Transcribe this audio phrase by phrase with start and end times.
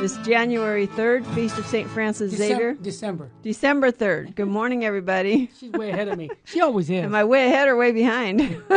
[0.00, 1.88] this January 3rd, Feast of St.
[1.88, 2.74] Francis Xavier.
[2.74, 3.30] December.
[3.42, 4.34] December 3rd.
[4.34, 5.50] Good morning, everybody.
[5.58, 6.28] She's way ahead of me.
[6.44, 7.02] She always is.
[7.02, 8.62] Am I way ahead or way behind?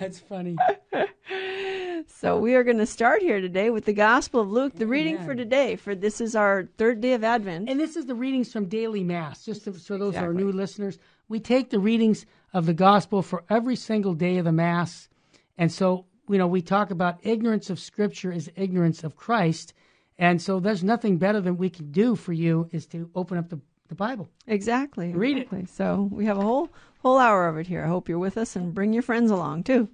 [0.00, 0.56] That's funny.
[2.08, 4.74] so we are going to start here today with the Gospel of Luke.
[4.74, 7.68] The reading for today, for this is our third day of Advent.
[7.68, 9.44] And this is the readings from daily mass.
[9.44, 10.98] Just to, so those are new listeners,
[11.28, 15.08] we take the readings of the gospel for every single day of the mass.
[15.56, 19.74] And so, you know, we talk about ignorance of scripture is ignorance of Christ.
[20.18, 23.48] And so there's nothing better than we can do for you is to open up
[23.48, 24.28] the, the Bible.
[24.46, 25.12] Exactly.
[25.12, 25.68] Read it.
[25.68, 26.70] So we have a whole
[27.00, 27.84] whole hour of it here.
[27.84, 29.88] I hope you're with us and bring your friends along too.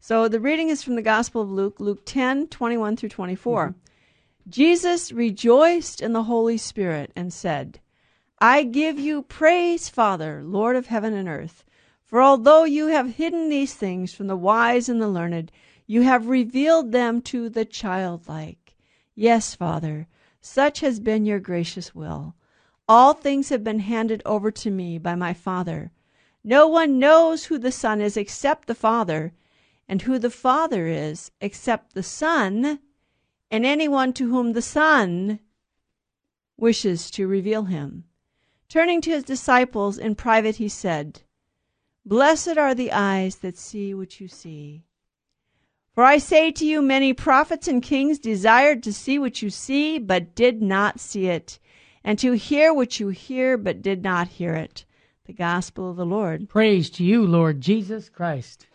[0.00, 3.68] So the reading is from the Gospel of Luke, Luke 10, 21 through 24.
[3.68, 3.78] Mm-hmm.
[4.50, 7.78] Jesus rejoiced in the Holy Spirit and said,
[8.38, 11.64] I give you praise, Father, Lord of heaven and earth.
[12.10, 15.52] For although you have hidden these things from the wise and the learned,
[15.86, 18.74] you have revealed them to the childlike.
[19.14, 20.08] Yes, Father,
[20.40, 22.34] such has been your gracious will.
[22.88, 25.92] All things have been handed over to me by my Father.
[26.42, 29.32] No one knows who the Son is except the Father,
[29.88, 32.80] and who the Father is except the Son,
[33.52, 35.38] and anyone to whom the Son
[36.56, 38.02] wishes to reveal him.
[38.68, 41.22] Turning to his disciples in private, he said,
[42.10, 44.82] Blessed are the eyes that see what you see.
[45.94, 49.96] For I say to you, many prophets and kings desired to see what you see,
[50.00, 51.60] but did not see it,
[52.02, 54.84] and to hear what you hear, but did not hear it.
[55.26, 56.48] The Gospel of the Lord.
[56.48, 58.66] Praise to you, Lord Jesus Christ.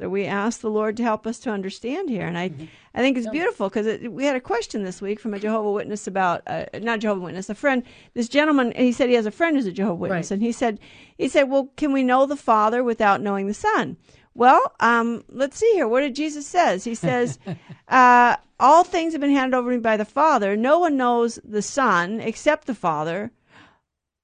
[0.00, 2.50] So we ask the Lord to help us to understand here, and I,
[2.94, 6.06] I think it's beautiful because we had a question this week from a Jehovah Witness
[6.06, 7.82] about uh, not Jehovah Witness, a friend.
[8.14, 10.36] This gentleman, he said he has a friend who's a Jehovah Witness, Right.
[10.36, 10.78] and he said,
[11.18, 13.98] he said, well, can we know the Father without knowing the Son?
[14.34, 15.86] Well, um, let's see here.
[15.86, 16.84] What did Jesus says?
[16.84, 17.38] He says,
[17.88, 20.56] uh, all things have been handed over to me by the Father.
[20.56, 23.32] No one knows the Son except the Father.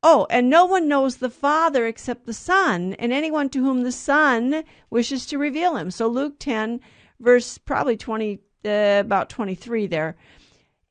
[0.09, 3.91] Oh, and no one knows the Father except the Son, and anyone to whom the
[3.91, 5.91] Son wishes to reveal him.
[5.91, 6.79] So Luke 10,
[7.19, 8.69] verse probably 20, uh,
[9.01, 10.15] about 23 there.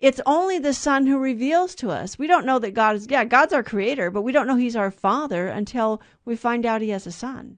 [0.02, 2.20] It's only the Son who reveals to us.
[2.20, 4.76] We don't know that God is, yeah, God's our creator, but we don't know He's
[4.76, 7.58] our Father until we find out He has a Son.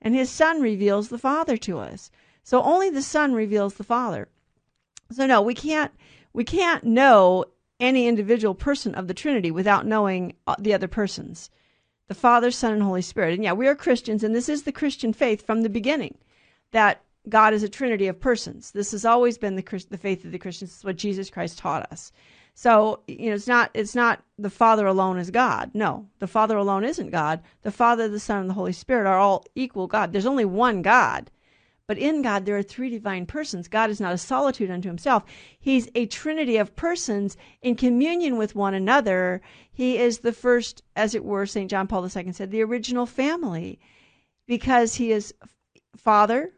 [0.00, 2.10] And His Son reveals the Father to us.
[2.44, 4.28] So only the Son reveals the Father.
[5.12, 5.92] So no, we can't
[6.32, 7.44] we can't know
[7.80, 11.50] any individual person of the Trinity without knowing uh, the other persons.
[12.08, 13.34] The Father, Son, and Holy Spirit.
[13.34, 16.18] And yeah, we are Christians, and this is the Christian faith from the beginning
[16.72, 18.72] that God is a trinity of persons.
[18.72, 20.72] This has always been the the faith of the Christians.
[20.72, 22.12] It's what Jesus Christ taught us.
[22.54, 25.70] So you know, it's not it's not the Father alone is God.
[25.74, 27.40] No, the Father alone isn't God.
[27.62, 30.12] The Father, the Son, and the Holy Spirit are all equal God.
[30.12, 31.30] There's only one God.
[31.86, 33.68] But in God, there are three divine persons.
[33.68, 35.22] God is not a solitude unto himself.
[35.58, 39.42] He's a trinity of persons in communion with one another.
[39.70, 41.70] He is the first, as it were, St.
[41.70, 43.78] John Paul II said, the original family,
[44.46, 45.34] because he is
[45.96, 46.52] Father,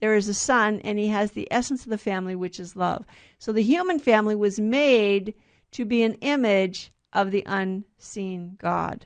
[0.00, 3.04] there is a Son, and he has the essence of the family, which is love.
[3.38, 5.34] So the human family was made
[5.72, 9.04] to be an image of the unseen God.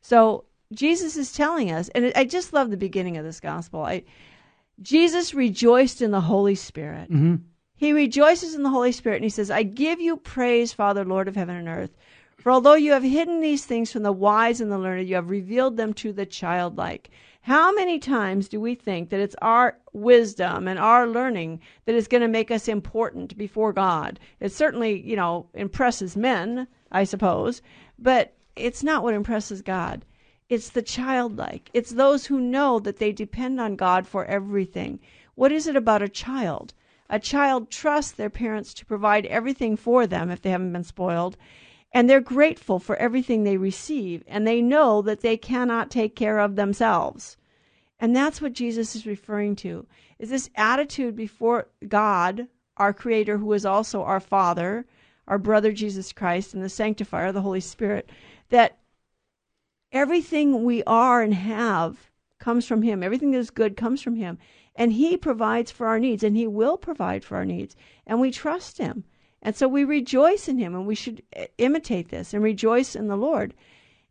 [0.00, 3.84] So Jesus is telling us, and I just love the beginning of this gospel.
[3.84, 4.02] I,
[4.80, 7.08] Jesus rejoiced in the Holy Spirit.
[7.08, 7.36] hmm
[7.74, 11.28] He rejoices in the Holy Spirit, and he says, I give you praise, Father, Lord
[11.28, 11.96] of heaven and earth.
[12.38, 15.30] For although you have hidden these things from the wise and the learned, you have
[15.30, 17.10] revealed them to the childlike.
[17.40, 22.08] How many times do we think that it's our wisdom and our learning that is
[22.08, 24.20] going to make us important before God?
[24.40, 27.62] It certainly, you know, impresses men, I suppose,
[27.98, 30.04] but it's not what impresses God.
[30.48, 31.70] It's the childlike.
[31.74, 35.00] It's those who know that they depend on God for everything.
[35.34, 36.72] What is it about a child?
[37.10, 41.36] A child trusts their parents to provide everything for them if they haven't been spoiled,
[41.92, 46.38] and they're grateful for everything they receive, and they know that they cannot take care
[46.38, 47.36] of themselves.
[47.98, 49.86] And that's what Jesus is referring to.
[50.18, 54.86] Is this attitude before God, our creator who is also our father,
[55.26, 58.10] our brother Jesus Christ and the sanctifier, the Holy Spirit,
[58.50, 58.78] that
[59.92, 63.02] everything we are and have comes from him.
[63.02, 64.38] Everything that is good comes from him.
[64.74, 67.74] And he provides for our needs and he will provide for our needs.
[68.06, 69.04] And we trust him.
[69.42, 73.08] And so we rejoice in him and we should eh, imitate this and rejoice in
[73.08, 73.54] the Lord.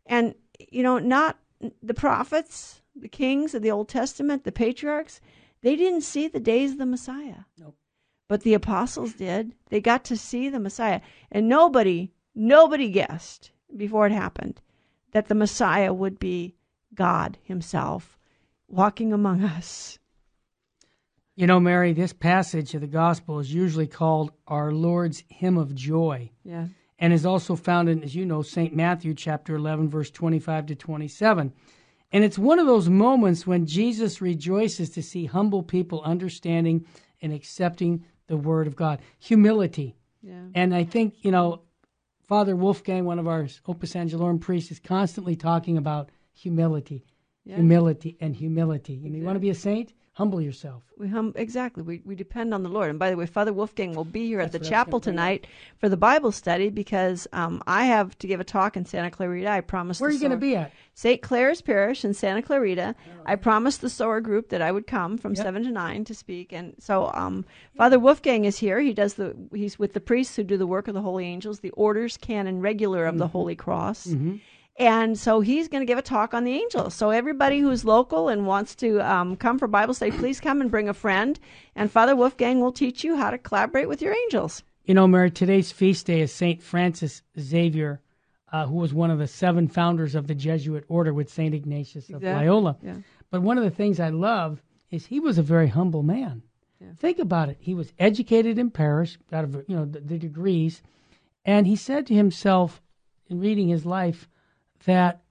[0.06, 0.34] And
[0.70, 1.38] you know, not
[1.82, 5.20] the prophets, the kings of the Old Testament, the patriarchs,
[5.62, 7.44] they didn't see the days of the Messiah.
[7.58, 7.76] Nope.
[8.28, 9.54] But the apostles did.
[9.68, 11.00] They got to see the Messiah.
[11.30, 14.60] And nobody, nobody guessed before it happened
[15.16, 16.54] that the Messiah would be
[16.94, 18.18] God Himself
[18.68, 19.98] walking among us.
[21.36, 25.74] You know, Mary, this passage of the gospel is usually called our Lord's hymn of
[25.74, 26.66] joy Yeah.
[26.98, 28.76] and is also found in, as you know, St.
[28.76, 31.50] Matthew chapter 11, verse 25 to 27.
[32.12, 36.84] And it's one of those moments when Jesus rejoices to see humble people understanding
[37.22, 39.00] and accepting the word of God.
[39.18, 39.96] Humility.
[40.20, 40.42] Yeah.
[40.54, 41.62] And I think, you know,
[42.26, 47.04] Father Wolfgang, one of our Opus Angelorum priests, is constantly talking about humility,
[47.44, 47.56] Yeah.
[47.56, 48.94] humility, and humility.
[48.94, 49.92] You, know, you want to be a saint?
[50.16, 50.82] Humble yourself.
[50.96, 51.82] We hum exactly.
[51.82, 52.88] We we depend on the Lord.
[52.88, 54.98] And by the way, Father Wolfgang will be here at the That's I was chapel
[54.98, 55.46] tonight
[55.76, 59.50] for the Bible study because um, I have to give a talk in Santa Clarita.
[59.50, 60.00] I promised.
[60.00, 60.72] Where are you going to be at?
[60.94, 61.20] St.
[61.20, 62.94] Clare's Parish in Santa Clarita.
[63.26, 65.44] I promised the Sower group that I would come from Yep.
[65.44, 67.44] seven to nine to speak, and so um,
[67.76, 68.80] Father Wolfgang is here.
[68.80, 71.60] He does the he's with the priests who do the work of the holy angels,
[71.60, 74.06] the orders canon regular of the Holy Cross.
[74.78, 76.94] And so he's going to give a talk on the angels.
[76.94, 80.70] So everybody who's local and wants to um, come for Bible study, please come and
[80.70, 81.40] bring a friend.
[81.74, 84.62] And Father Wolfgang will teach you how to collaborate with your angels.
[84.84, 86.62] You know, Mary, today's feast day is St.
[86.62, 88.00] Francis Xavier,
[88.52, 91.54] uh, who was one of the seven founders of the Jesuit order with St.
[91.54, 92.46] Ignatius of Exactly.
[92.46, 92.76] Loyola.
[92.82, 92.96] Yeah.
[93.30, 96.42] But one of the things I love is he was a very humble man.
[96.80, 96.88] Yeah.
[96.98, 97.56] Think about it.
[97.60, 100.82] He was educated in Paris, got you know the, the degrees,
[101.44, 102.82] and he said to himself
[103.28, 104.28] in reading his life
[104.84, 105.22] that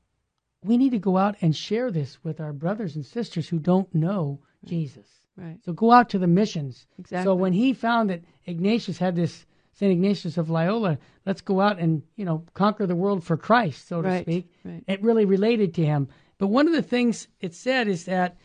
[0.63, 3.94] we need to go out and share this with our brothers and sisters who don't
[3.94, 5.07] know Jesus.
[5.38, 5.57] Right.
[5.63, 6.88] So go out to the missions.
[6.97, 7.24] Exactly.
[7.24, 9.92] So when he found that Ignatius had this St.
[9.92, 14.01] Ignatius of Loyola, let's go out and, you know, conquer the world for Christ, so
[14.01, 14.50] to Right, speak.
[14.63, 14.83] right.
[14.88, 16.07] It really related to him.
[16.38, 18.38] But one of the things it said is that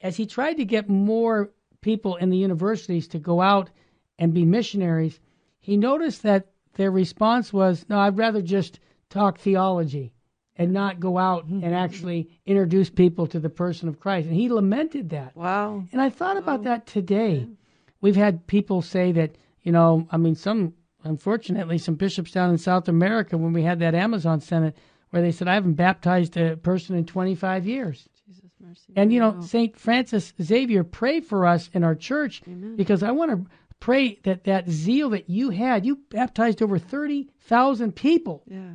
[0.00, 3.70] as he tried to get more people in the universities to go out
[4.18, 5.20] and be missionaries,
[5.60, 10.12] he noticed that their response was, no, I'd rather just talk theology
[10.56, 11.64] and not go out Mm-hmm.
[11.64, 14.26] and actually introduce people to the person of Christ.
[14.28, 15.34] And he lamented that.
[15.36, 15.84] Wow.
[15.92, 17.48] And I thought about that today.
[18.00, 22.58] We've had people say that, you know, I mean, some, unfortunately, some bishops down in
[22.58, 24.74] South America, when we had that Amazon Synod,
[25.10, 28.08] where they said, I haven't baptized a person in 25 years.
[28.26, 28.92] Jesus mercy.
[28.96, 29.76] And, you know, St.
[29.76, 32.42] Francis Xavier, pray for us in our church
[32.76, 33.50] because I want to
[33.80, 38.74] pray that that zeal that you had, you baptized over 30,000 people Yeah.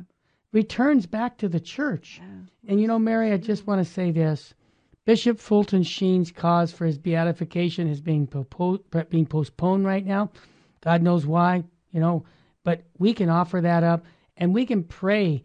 [0.52, 2.20] Returns back to the church.
[2.66, 4.54] And you know, Mary, I just want to say this.
[5.04, 8.28] Bishop Fulton Sheen's cause for his beatification is being,
[9.08, 10.30] being postponed right now.
[10.82, 12.24] God knows why, you know,
[12.62, 14.04] but we can offer that up
[14.36, 15.44] and we can pray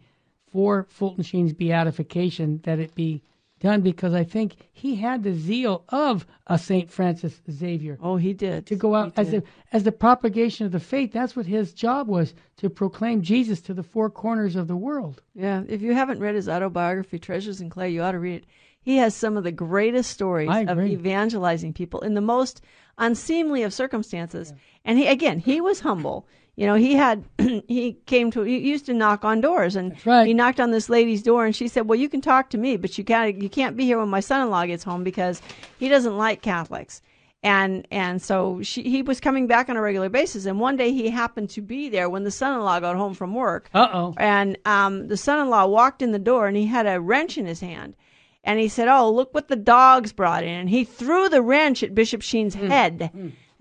[0.52, 3.22] for Fulton Sheen's beatification that it be
[3.64, 6.90] done because I think he had the zeal of a St.
[6.90, 8.66] Francis Xavier Oh, he did.
[8.66, 11.12] to go out as the as the propagation of the faith.
[11.12, 15.22] That's what his job was to proclaim Jesus to the four corners of the world.
[15.34, 15.62] Yeah.
[15.66, 18.44] If you haven't read his autobiography, Treasures in Clay, you ought to read it.
[18.82, 22.60] He has some of the greatest stories of evangelizing people in the most
[22.98, 24.52] unseemly of circumstances.
[24.84, 26.26] And he again, he was humble.
[26.56, 30.26] You know, he had he came to he used to knock on doors and right.
[30.26, 32.76] he knocked on this lady's door and she said, "Well, you can talk to me,
[32.76, 35.42] but you can't you can't be here when my son-in-law gets home because
[35.78, 37.02] he doesn't like Catholics."
[37.42, 40.92] And and so she he was coming back on a regular basis and one day
[40.92, 43.68] he happened to be there when the son-in-law got home from work.
[43.74, 44.14] Uh oh.
[44.16, 47.60] And um, the son-in-law walked in the door, and he had a wrench in his
[47.60, 47.96] hand,
[48.44, 51.82] and he said, "Oh, look what the dogs brought in!" And he threw the wrench
[51.82, 53.10] at Bishop Sheen's head,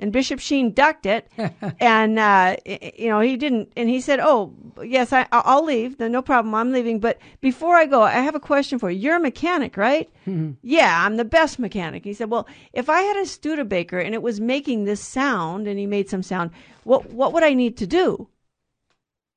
[0.04, 1.32] and Bishop Sheen ducked it,
[1.80, 3.72] and uh, you know he didn't.
[3.78, 5.98] And he said, "Oh, yes, I, I'll leave.
[5.98, 6.54] No, no problem.
[6.54, 7.00] I'm leaving.
[7.00, 9.00] But before I go, I have a question for you.
[9.00, 10.10] You're a mechanic, right?"
[10.62, 12.04] Yeah, I'm the best mechanic.
[12.04, 15.80] He said, "Well, if I had a Studebaker and it was making this sound, and
[15.80, 16.52] he made some sound,
[16.84, 18.28] what what would I need to do?"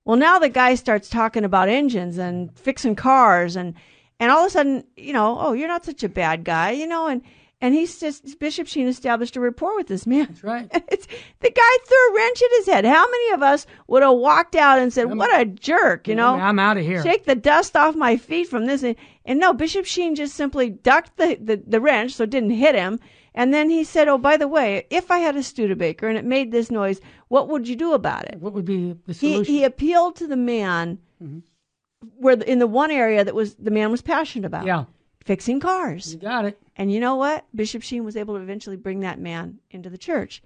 [0.05, 3.75] Well, now the guy starts talking about engines and fixing cars, and
[4.19, 6.89] and all of a sudden, you know, oh, you're not such a bad guy, you
[6.89, 7.23] know, and
[7.61, 10.27] and he says Bishop Sheen established a rapport with this man.
[10.27, 10.71] That's right.
[10.89, 11.07] It's,
[11.41, 12.85] the guy threw a wrench at his head.
[12.85, 16.35] How many of us would have walked out and said, "What a jerk," you know?
[16.35, 17.03] I'm out of here.
[17.03, 18.83] Shake the dust off my feet from this.
[18.83, 22.51] And, and no, Bishop Sheen just simply ducked the, the, the wrench so it didn't
[22.51, 23.01] hit him.
[23.35, 26.25] And then he said, Oh, by the way, if I had a Studebaker and it
[26.25, 28.41] made this noise, what would you do about it?
[28.41, 29.55] What would be the He, solution?
[29.55, 31.41] he appealed to the man mm-hmm.
[32.17, 34.85] where the, in the one area that was the man was passionate about yeah,
[35.27, 36.15] fixing cars.
[36.15, 36.59] you got it.
[36.77, 37.45] And you know what?
[37.55, 40.43] Bishop Sheen was able to eventually bring that man into the church.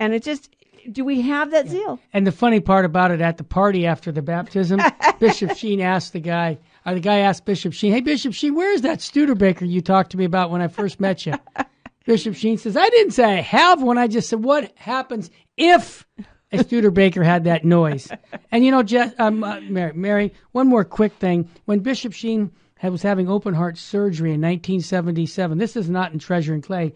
[0.00, 0.50] And it just,
[0.90, 2.00] do we have that zeal?
[2.12, 4.80] And the funny part about it, at the party after the baptism,
[5.20, 8.72] Bishop Sheen asked the guy, Uh, the guy asked Bishop Sheen, "Hey Bishop Sheen, where
[8.74, 11.34] is that Studebaker you talked to me about when I first met you?"
[12.04, 13.96] Bishop Sheen says, "I didn't say I have one.
[13.96, 16.04] I just said what happens if
[16.52, 18.10] a Studebaker had that noise."
[18.50, 21.48] And you know, Jess, um, uh, Mary, Mary, one more quick thing.
[21.64, 22.50] When Bishop Sheen
[22.88, 26.92] was having open heart surgery in 1977, this is not in Treasure in Clay.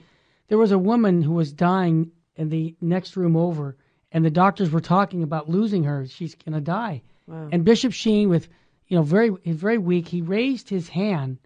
[0.48, 3.76] There was a woman who was dying in the next room over,
[4.12, 6.06] and the doctors were talking about losing her.
[6.06, 7.02] She's going to die.
[7.26, 7.48] Wow.
[7.52, 8.48] And Bishop Sheen, with
[8.86, 11.38] you know, very very weak, he raised his hand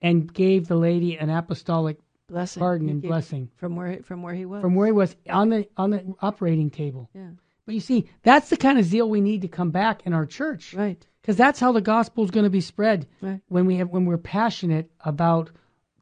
[0.00, 2.60] and gave the lady an apostolic blessing.
[2.60, 4.62] pardon He and blessing from where from where he was.
[4.62, 7.10] from where he was on the on the operating table.
[7.14, 7.30] yeah.
[7.66, 10.26] But you see, that's the kind of zeal we need to come back in our
[10.26, 11.06] church, Right.
[11.22, 13.40] Because that's how the gospel is going to be spread Right.
[13.48, 15.50] when we have when we're passionate about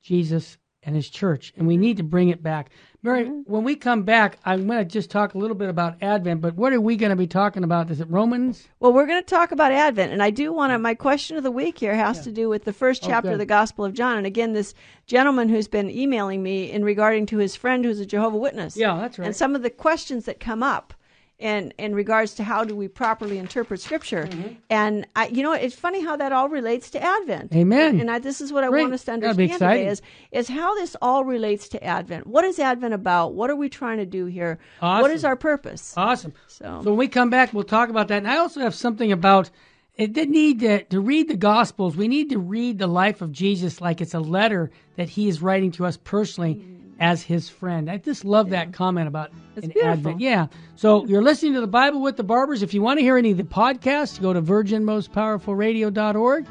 [0.02, 2.70] Jesus and His church, and we need to bring it back.
[3.02, 3.52] Mary, Mm-hmm.
[3.52, 6.40] when we come back, I'm going to just talk a little bit about Advent.
[6.40, 7.90] But what are we going to be talking about?
[7.90, 8.66] Is it Romans?
[8.80, 10.78] Well, we're going to talk about Advent, and I do want to.
[10.78, 13.38] My question of the week here has to do with the first Oh, chapter of
[13.38, 14.16] the Gospel of John.
[14.18, 14.72] And again, this
[15.06, 18.76] gentleman who's been emailing me in regarding to his friend who's a Jehovah Witness.
[18.76, 19.26] Yeah, that's right.
[19.26, 20.94] And some of the questions that come up
[21.38, 24.25] in in regards to how do we properly interpret Scripture.
[24.25, 24.54] Mm-hmm.
[24.71, 27.54] And I, you know, it's funny how that all relates to Advent.
[27.54, 27.90] Amen.
[27.90, 28.83] And, and I, this is what I Great.
[28.83, 30.02] want us to understand today is
[30.33, 32.26] is how this all relates to Advent.
[32.26, 33.35] What is Advent about?
[33.35, 34.59] What are we trying to do here?
[34.80, 35.12] What Awesome.
[35.12, 35.95] is our purpose?
[35.97, 36.33] Awesome.
[36.49, 38.18] So- when we come back, we'll talk about that.
[38.18, 39.50] And I also have something about
[39.95, 40.12] it.
[40.12, 41.97] Did need to, to read the Gospels.
[41.97, 45.42] We need to read the life of Jesus like it's a letter that He is
[45.42, 46.64] writing to us personally
[46.99, 47.88] as His friend.
[47.90, 49.93] I just love that comment about It's an beautiful.
[49.93, 50.21] Advent.
[50.21, 50.47] Yeah.
[50.76, 52.62] So you're listening to the Bible with the Barbers.
[52.62, 56.47] If you want to hear any of the podcasts, go to virginmostpowerfulradio.org.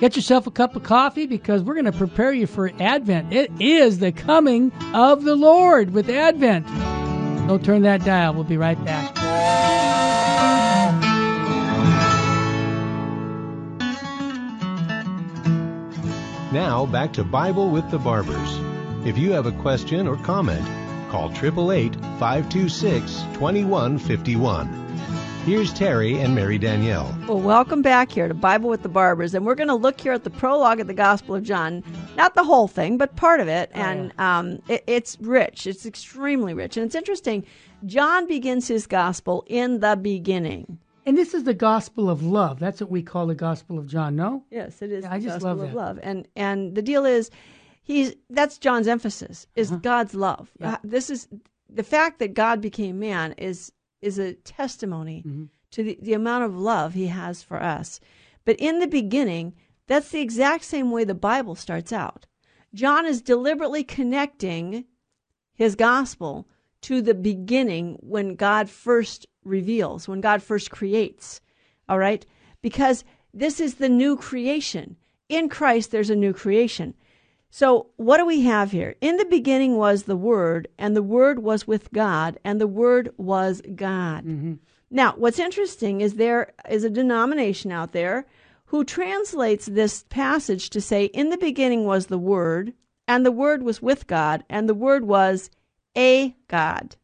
[0.00, 3.34] Get yourself a cup of coffee because we're going to prepare you for Advent.
[3.34, 6.66] It is the coming of the Lord with Advent.
[7.46, 8.32] Don't turn that dial.
[8.32, 9.14] We'll be right back.
[16.52, 18.69] Now back to Bible with the Barbers.
[19.02, 20.62] If you have a question or comment,
[21.10, 24.66] call 888 526 2151.
[25.46, 27.16] Here's Terry and Mary Danielle.
[27.26, 30.12] Well, welcome back here to Bible with the Barbers, and we're going to look here
[30.12, 31.82] at the prologue of the Gospel of John.
[32.14, 35.66] Not the whole thing, but part of it, and um, it, it's rich.
[35.66, 37.46] It's extremely rich, and it's interesting.
[37.86, 40.78] John begins his gospel in the beginning.
[41.06, 42.58] And this is the gospel of love.
[42.60, 44.44] That's what we call the gospel of John, no?
[44.50, 45.04] Yes, it is.
[45.04, 45.74] Yeah, I just gospel love of that.
[45.76, 47.30] love, and and the deal is,
[47.82, 50.50] he's that's John's emphasis is God's love.
[50.60, 50.70] Uh-huh.
[50.70, 50.74] Yeah.
[50.74, 51.28] Uh, This is
[51.68, 53.72] the fact that God became man is
[54.02, 55.44] is a testimony Mm-hmm.
[55.72, 58.00] to the, the amount of love He has for us.
[58.44, 59.54] But in the beginning,
[59.86, 62.26] that's the exact same way the Bible starts out.
[62.74, 64.84] John is deliberately connecting
[65.54, 66.48] his gospel
[66.82, 71.40] to the beginning when God first reveals, when God first creates.
[71.88, 72.24] All right?
[72.62, 74.96] Because this is the new creation.
[75.28, 76.94] In Christ, there's a new creation.
[77.52, 78.94] So, what do we have here?
[79.00, 83.12] In the beginning was the Word, and the Word was with God, and the Word
[83.16, 84.24] was God.
[84.24, 84.54] Mm-hmm.
[84.88, 88.26] Now, what's interesting is there is a denomination out there
[88.66, 92.72] who translates this passage to say, In the beginning was the Word,
[93.08, 95.50] and the Word was with God, and the Word was
[95.96, 96.94] a God.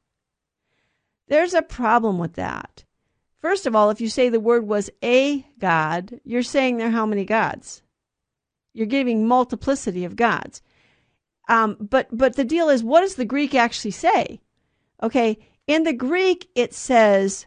[1.27, 2.85] There's a problem with that.
[3.41, 6.91] First of all, if you say the Word was a God, you're saying there are
[6.91, 7.83] how many gods?
[8.77, 10.63] You're giving multiplicity of gods.
[11.49, 14.41] Um, but but the deal is, what does the Greek actually say?
[15.03, 17.47] Okay, in the Greek it says,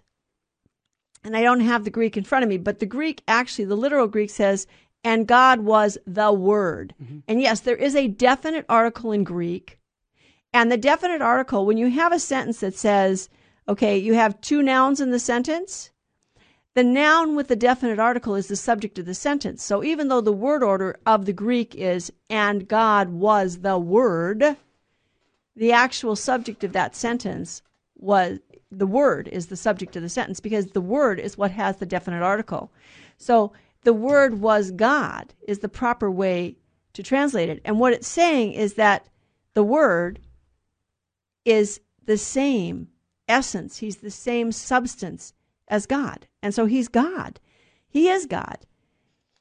[1.23, 3.75] and I don't have the Greek in front of me, but the Greek actually, the
[3.75, 4.67] literal Greek says,
[5.03, 6.93] and God was the Word.
[7.27, 9.77] And yes, there is a definite article in Greek.
[10.51, 13.29] And the definite article, when you have a sentence that says,
[13.67, 15.91] okay, you have two nouns in the sentence,
[16.79, 19.61] the noun with the definite article is the subject of the sentence.
[19.61, 24.55] So even though the word order of the Greek is, and God was the Word,
[25.57, 27.61] the actual subject of that sentence
[27.97, 28.39] was,
[28.71, 31.85] the word is the subject of the sentence because the word is what has the
[31.85, 32.71] definite article.
[33.17, 33.51] So
[33.83, 36.55] the word was God is the proper way
[36.93, 37.61] to translate it.
[37.65, 39.05] And what it's saying is that
[39.53, 40.21] the word
[41.43, 42.87] is the same
[43.27, 45.33] essence, he's the same substance
[45.69, 46.27] as God.
[46.41, 47.39] And so he's God.
[47.87, 48.57] He is God.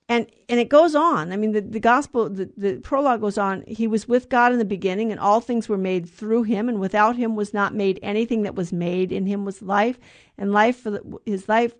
[0.08, 1.32] And and it goes on.
[1.32, 3.62] I mean the, the gospel the, the prologue goes on.
[3.66, 6.80] He was with God in the beginning and all things were made through him and
[6.80, 9.12] without him was not made anything that was made.
[9.12, 9.98] In him was life
[10.38, 10.86] and life
[11.26, 11.74] his life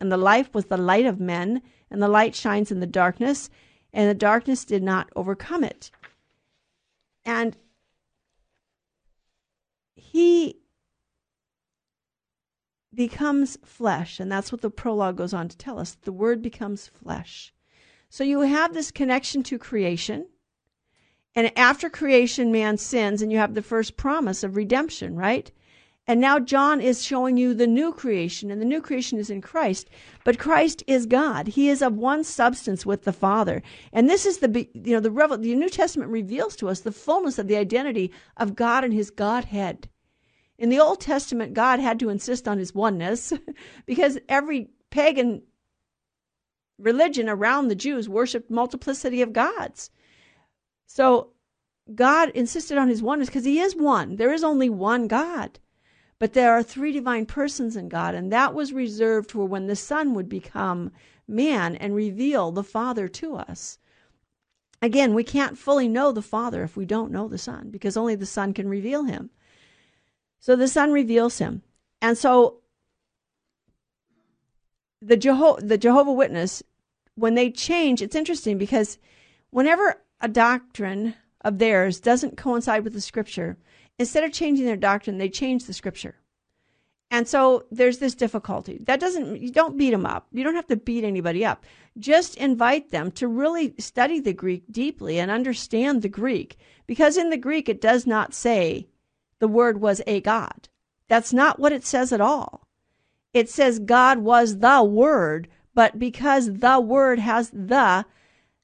[0.00, 3.50] and the life was the light of men and the light shines in the darkness
[3.92, 5.90] and the darkness did not overcome it.
[7.24, 7.56] And
[9.96, 10.61] he
[12.94, 15.96] becomes flesh, and that's what the prologue goes on to tell us.
[16.02, 17.52] The word becomes flesh.
[18.08, 20.26] So you have this connection to creation.
[21.34, 25.50] And after creation, man sins, and you have the first promise of redemption, right?
[26.06, 29.40] And now John is showing you the new creation, and the new creation is in
[29.40, 29.88] Christ.
[30.24, 31.46] But Christ is God.
[31.46, 33.62] He is of one substance with the Father.
[33.92, 37.38] And this is the, you know, the, the New Testament reveals to us the fullness
[37.38, 39.88] of the identity of God and his Godhead.
[40.62, 43.32] In the Old Testament, God had to insist on his oneness
[43.84, 45.42] because every pagan
[46.78, 49.90] religion around the Jews worshiped multiplicity of gods.
[50.86, 51.30] So
[51.92, 54.14] God insisted on his oneness because he is one.
[54.14, 55.58] There is only one God.
[56.20, 59.74] But there are three divine persons in God, and that was reserved for when the
[59.74, 60.92] Son would become
[61.26, 63.80] man and reveal the Father to us.
[64.80, 68.14] Again, we can't fully know the Father if we don't know the Son, because only
[68.14, 69.30] the Son can reveal him.
[70.42, 71.62] So the Son reveals him.
[72.02, 72.58] And so
[75.00, 76.64] the, Jeho- the Jehovah Witness,
[77.14, 78.98] when they change, it's interesting because
[79.50, 83.56] whenever a doctrine of theirs doesn't coincide with the scripture,
[84.00, 86.16] instead of changing their doctrine, they change the scripture.
[87.08, 88.78] And so there's this difficulty.
[88.86, 90.26] That doesn't, you don't beat them up.
[90.32, 91.64] You don't have to beat anybody up.
[92.00, 96.56] Just invite them to really study the Greek deeply and understand the Greek.
[96.88, 98.88] Because in the Greek, it does not say
[99.42, 100.68] the word was a God.
[101.08, 102.68] That's not what it says at all.
[103.34, 108.06] It says God was the word, but because the word has the,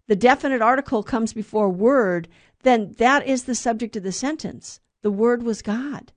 [0.07, 2.29] the definite article comes before word,
[2.63, 4.79] then that is the subject of the sentence.
[5.03, 6.13] The Word was God.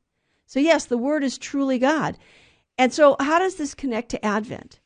[0.46, 2.18] So, yes, the Word is truly God.
[2.78, 4.80] And so, how does this connect to Advent?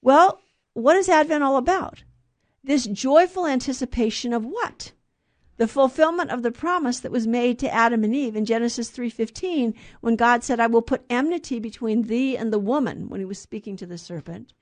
[0.00, 0.40] Well,
[0.74, 2.02] what is Advent all about?
[2.64, 4.92] This joyful anticipation of what?
[5.62, 9.74] The fulfillment of the promise that was made to Adam and Eve in Genesis 3:15
[10.00, 13.38] when God said, "I will put enmity between thee and the woman," when he was
[13.38, 14.54] speaking to the serpent.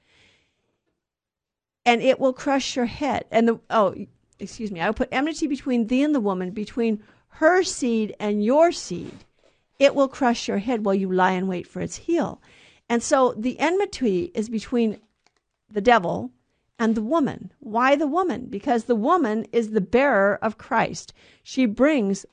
[1.86, 3.24] And it will crush your head.
[3.30, 3.94] And the oh,
[4.38, 8.44] excuse me, I will put enmity between thee and the woman, between her seed and
[8.44, 9.24] your seed.
[9.78, 12.42] It will crush your head while you lie in wait for its heel.
[12.90, 15.00] And so the enmity is between
[15.66, 16.30] the devil
[16.80, 17.52] and the woman.
[17.60, 18.46] Why the woman?
[18.46, 21.12] Because the woman is the bearer of Christ.
[21.44, 22.26] She brings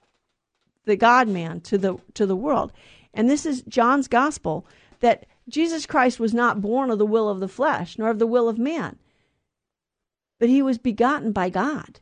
[0.86, 2.74] the God man to the to the world.
[3.14, 4.66] And this is John's gospel
[5.02, 8.26] that Jesus Christ was not born of the will of the flesh, nor of the
[8.26, 8.98] will of man
[10.40, 12.00] but he was begotten by God.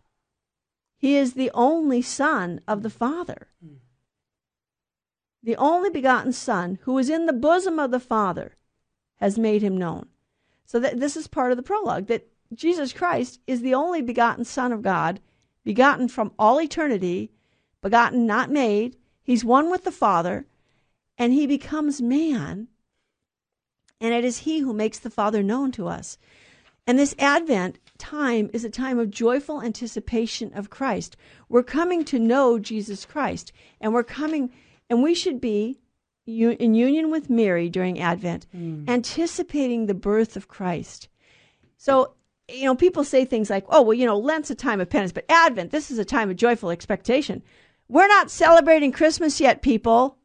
[0.97, 3.47] He is the only Son of the Father.
[5.43, 8.55] The only begotten Son who is in the bosom of the Father
[9.17, 10.07] has made him known.
[10.65, 14.45] So that this is part of the prologue that Jesus Christ is the only begotten
[14.45, 15.19] Son of God,
[15.63, 17.31] begotten from all eternity,
[17.81, 18.97] begotten, not made.
[19.23, 20.45] He's one with the Father,
[21.17, 22.67] and he becomes man,
[23.99, 26.17] and it is he who makes the Father known to us.
[26.87, 31.17] And this Advent time is a time of joyful anticipation of Christ.
[31.49, 34.51] We're coming to know Jesus Christ, and we're coming,
[34.89, 35.79] and we should be
[36.27, 38.87] in union with Mary during Advent, mm.
[38.87, 41.07] anticipating the birth of Christ.
[41.77, 42.13] So,
[42.49, 45.11] you know, people say things like, oh, well, you know, Lent's a time of penance,
[45.11, 47.41] but Advent, this is a time of joyful expectation.
[47.87, 50.17] We're not celebrating Christmas yet, people.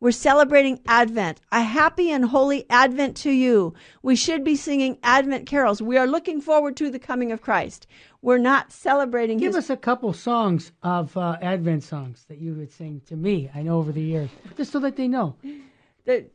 [0.00, 1.40] We're celebrating Advent.
[1.50, 3.74] A happy and holy Advent to you.
[4.02, 5.82] We should be singing Advent carols.
[5.82, 7.88] We are looking forward to the coming of Christ.
[8.22, 9.38] We're not celebrating.
[9.38, 9.64] Give his...
[9.64, 13.50] us a couple songs of uh, Advent songs that you would sing to me.
[13.52, 15.34] I know over the years, just so that they know.
[16.04, 16.26] The,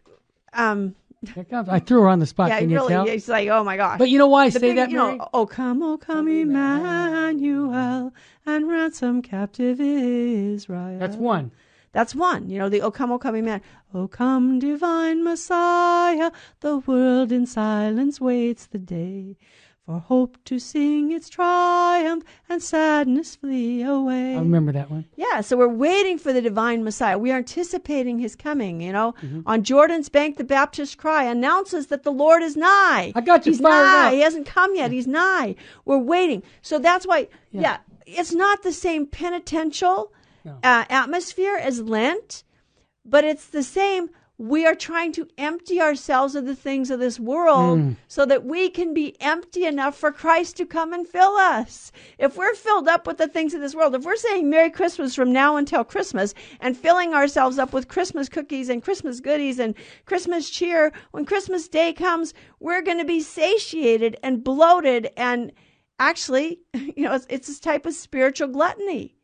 [0.52, 0.96] um,
[1.30, 1.70] Here comes.
[1.70, 2.50] I threw her on the spot.
[2.50, 2.90] Yeah, Can really.
[2.90, 3.08] Tell?
[3.08, 3.98] It's like, oh my gosh.
[3.98, 5.18] But you know why I the say big, that, you Mary?
[5.18, 8.14] know, oh come, oh come, Emmanuel,
[8.46, 11.00] and ransom captive Israel.
[11.00, 11.52] That's one.
[11.94, 12.50] That's one.
[12.50, 13.62] You know, the O come, O come, man.
[13.94, 16.32] O oh, come, divine Messiah,
[16.62, 19.38] the world in silence waits the day.
[19.86, 24.34] For hope to sing its triumph and sadness flee away.
[24.34, 25.04] I remember that one.
[25.18, 27.18] Yeah, so we're waiting for the divine Messiah.
[27.18, 29.14] We are anticipating his coming, you know.
[29.22, 29.42] Mm-hmm.
[29.46, 33.12] On Jordan's bank, the Baptist cry announces that the Lord is nigh.
[33.14, 34.08] I got you He's nigh.
[34.08, 34.14] up.
[34.14, 34.90] He hasn't come yet.
[34.92, 35.56] He's nigh.
[35.84, 36.44] We're waiting.
[36.62, 40.14] So that's why, yeah, yeah it's not the same penitential
[40.46, 40.60] no.
[40.64, 42.44] uh, atmosphere as Lent,
[43.06, 44.10] but it's the same.
[44.40, 47.96] We are trying to empty ourselves of the things of this world mm.
[48.08, 51.92] so that we can be empty enough for Christ to come and fill us.
[52.18, 55.14] If we're filled up with the things of this world, if we're saying Merry Christmas
[55.14, 59.76] from now until Christmas and filling ourselves up with Christmas cookies and Christmas goodies and
[60.06, 65.52] Christmas cheer, when Christmas Day comes, we're going to be satiated and bloated and
[66.00, 69.16] actually, you know, it's, it's this type of spiritual gluttony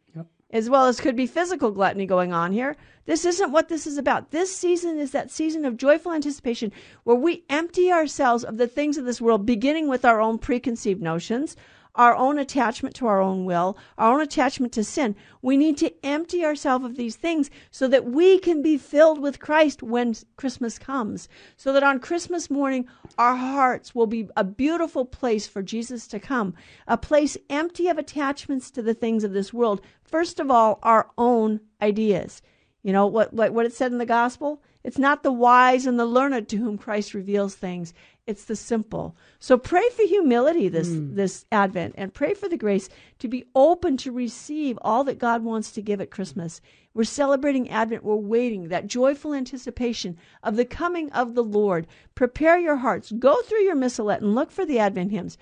[0.52, 2.76] as well as could be physical gluttony going on here.
[3.06, 4.32] This isn't what this is about.
[4.32, 6.72] This season is that season of joyful anticipation
[7.04, 11.02] where we empty ourselves of the things of this world, beginning with our own preconceived
[11.02, 11.56] notions,
[11.96, 15.16] our own attachment to our own will, our own attachment to sin.
[15.42, 19.40] We need to empty ourselves of these things so that we can be filled with
[19.40, 21.28] Christ when Christmas comes.
[21.58, 26.20] So that on Christmas morning, our hearts will be a beautiful place for Jesus to
[26.20, 26.54] come,
[26.88, 29.82] a place empty of attachments to the things of this world.
[30.04, 32.42] First of all, our own ideas.
[32.82, 34.62] You know what, what, what it said in the gospel?
[34.84, 37.94] It's not the wise and the learned to whom Christ reveals things.
[38.30, 39.16] It's the simple.
[39.40, 41.16] So pray for humility this mm.
[41.16, 42.88] this Advent and pray for the grace
[43.18, 46.62] to be open to receive all that God wants to give at Christmas.
[46.94, 48.04] We're celebrating Advent.
[48.04, 51.88] We're waiting that joyful anticipation of the coming of the Lord.
[52.14, 53.12] Prepare your hearts.
[53.12, 55.36] Go through your missalette and look for the Advent hymns.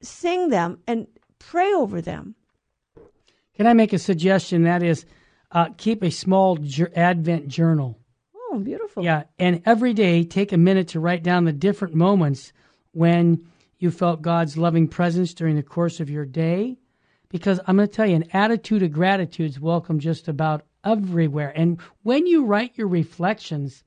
[0.00, 2.34] Sing them and pray over them.
[3.54, 4.62] Can I make a suggestion?
[4.62, 5.04] That is,
[5.50, 6.58] uh, keep a small
[6.94, 7.98] Advent journal.
[8.50, 9.04] Oh, beautiful.
[9.04, 12.52] Yeah, and every day take a minute to write down the different moments
[12.92, 13.46] when
[13.78, 16.78] you felt God's loving presence during the course of your day.
[17.28, 21.52] Because I'm going to tell you, an attitude of gratitude is welcome just about everywhere.
[21.56, 23.82] And when you write your reflections,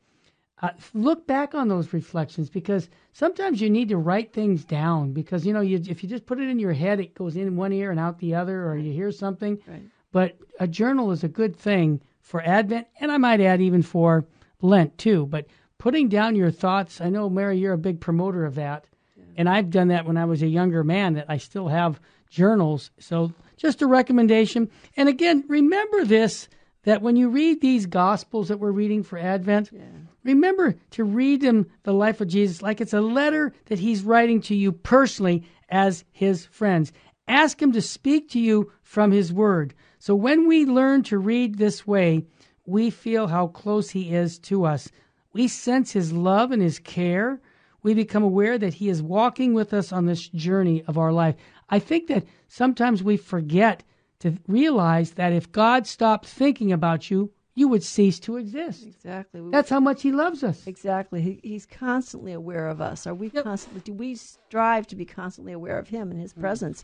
[0.61, 5.45] uh, look back on those reflections because sometimes you need to write things down because
[5.45, 7.71] you know you, if you just put it in your head it goes in one
[7.71, 9.81] ear and out the other or you hear something right.
[10.11, 14.25] but a journal is a good thing for advent and i might add even for
[14.61, 15.25] Lent too.
[15.25, 18.85] But putting down your thoughts, I know, Mary, you're a big promoter of that.
[19.17, 19.23] Yeah.
[19.37, 22.91] And I've done that when I was a younger man, that I still have journals.
[22.99, 24.69] So just a recommendation.
[24.95, 26.47] And again, remember this
[26.83, 29.81] that when you read these gospels that we're reading for Advent, yeah.
[30.23, 34.41] remember to read them, the life of Jesus, like it's a letter that he's writing
[34.41, 36.93] to you personally as his friends.
[37.27, 39.73] Ask him to speak to you from his word.
[39.99, 42.23] So when we learn to read this way,
[42.69, 44.89] we feel how close He is to us.
[45.33, 47.41] We sense His love and His care.
[47.81, 51.35] We become aware that He is walking with us on this journey of our life.
[51.69, 53.83] I think that sometimes we forget
[54.19, 58.85] to realize that if God stopped thinking about you, you would cease to exist.
[58.85, 59.41] Exactly.
[59.51, 60.65] That's how much He loves us.
[60.67, 61.21] Exactly.
[61.21, 63.05] He, he's constantly aware of us.
[63.07, 63.43] Are we yep.
[63.43, 63.81] constantly?
[63.81, 66.39] Do we strive to be constantly aware of Him and His mm.
[66.39, 66.83] presence?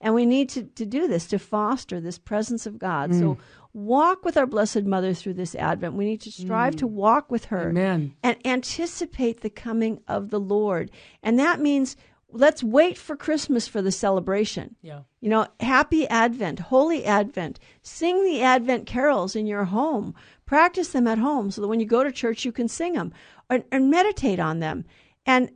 [0.00, 3.10] And we need to, to do this to foster this presence of God.
[3.10, 3.18] Mm.
[3.20, 3.38] So
[3.74, 5.94] walk with our Blessed Mother through this Advent.
[5.94, 6.78] We need to strive mm.
[6.78, 8.14] to walk with her Amen.
[8.22, 10.90] and anticipate the coming of the Lord.
[11.22, 11.96] And that means
[12.30, 14.76] let's wait for Christmas for the celebration.
[14.82, 15.00] Yeah.
[15.20, 17.58] You know, happy Advent, holy Advent.
[17.82, 20.14] Sing the Advent carols in your home.
[20.46, 23.12] Practice them at home so that when you go to church you can sing them
[23.48, 24.84] or, and meditate on them.
[25.24, 25.50] And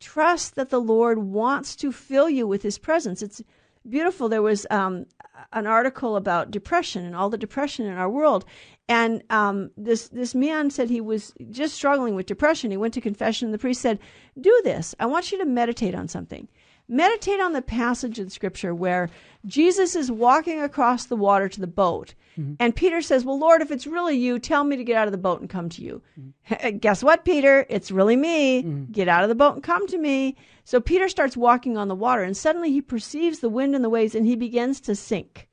[0.00, 3.22] trust that the Lord wants to fill you with his presence.
[3.22, 3.42] It's
[3.88, 4.28] beautiful.
[4.28, 5.06] There was um,
[5.52, 8.44] an article about depression and all the depression in our world.
[8.88, 12.70] And um, this this man said he was just struggling with depression.
[12.70, 13.98] He went to confession, and the priest said,
[14.38, 14.94] "Do this.
[15.00, 16.48] I want you to meditate on something.
[16.88, 19.08] Meditate on the passage in Scripture where
[19.46, 22.54] Jesus is walking across the water to the boat, mm-hmm.
[22.60, 25.12] and Peter says, "Well, Lord, if it's really you, tell me to get out of
[25.12, 26.76] the boat and come to you." Mm-hmm.
[26.78, 27.64] Guess what, Peter?
[27.70, 28.62] It's really me.
[28.62, 28.92] Mm-hmm.
[28.92, 30.36] Get out of the boat and come to me.
[30.64, 33.90] So Peter starts walking on the water, and suddenly he perceives the wind and the
[33.90, 35.48] waves, and he begins to sink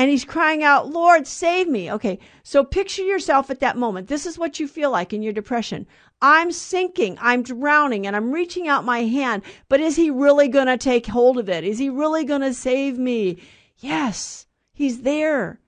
[0.00, 1.92] and he's crying out, Lord, save me.
[1.92, 4.08] Okay, so picture yourself at that moment.
[4.08, 5.86] This is what you feel like in your depression.
[6.22, 10.68] I'm sinking, I'm drowning, and I'm reaching out my hand, but is he really going
[10.68, 11.64] to take hold of it?
[11.64, 13.42] Is he really going to save me?
[13.76, 15.60] Yes, he's there.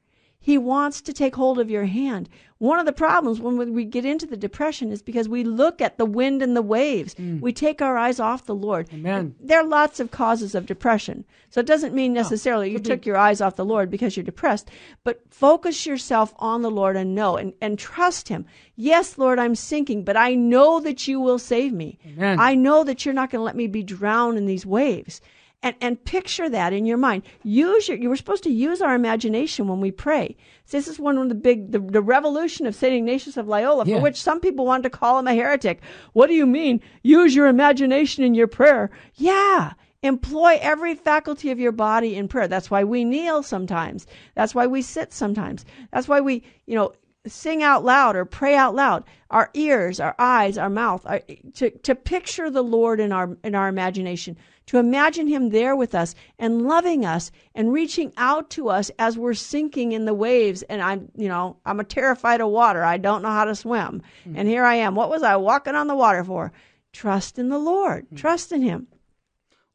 [0.43, 2.29] He wants to take hold of your hand.
[2.59, 5.99] One of the problems when we get into the depression is because we look at
[5.99, 7.15] the wind and the waves.
[7.15, 7.41] Mm.
[7.41, 8.89] We take our eyes off the Lord.
[8.93, 9.37] Amen.
[9.41, 11.25] There are lots of causes of depression.
[11.51, 14.69] So it doesn't mean necessarily you took your eyes off the Lord because you're depressed,
[15.05, 18.47] but focus yourself on the Lord and know and, and trust Him.
[18.75, 21.99] Yes, Lord, I'm sinking, but I know that you will save me.
[22.07, 22.41] Amen.
[22.41, 25.21] I know that you're not going to let me be drowned in these waves
[25.62, 27.22] and, and picture that in your mind.
[27.42, 30.37] Use your, you were supposed to use our imagination when we pray.
[30.64, 32.94] So this is one of the big, the, the revolution of St.
[32.94, 33.96] Ignatius of Loyola, yeah.
[33.96, 35.81] for which some people wanted to call him a heretic.
[36.12, 36.81] What do you mean?
[37.03, 38.90] Use your imagination in your prayer.
[39.14, 39.72] Yeah.
[40.03, 42.48] Employ every faculty of your body in prayer.
[42.48, 44.09] That's why we kneel sometimes.
[44.35, 45.64] That's why we sit sometimes.
[45.92, 46.92] That's why we, you know,
[47.25, 49.05] sing out loud or pray out loud.
[49.31, 51.20] Our ears, our eyes, our mouth, our,
[51.55, 55.94] to, to picture the Lord in our, in our imagination to imagine Him there with
[55.94, 60.62] us and loving us and reaching out to us as we're sinking in the waves.
[60.62, 62.85] And I'm, you know, I'm a terrified of water.
[62.85, 64.03] I don't know how to swim.
[64.27, 64.35] Mm.
[64.37, 64.94] And here I am.
[64.94, 66.53] What was I walking on the water for?
[66.92, 68.16] Trust in the Lord, mm.
[68.16, 68.87] trust in Him.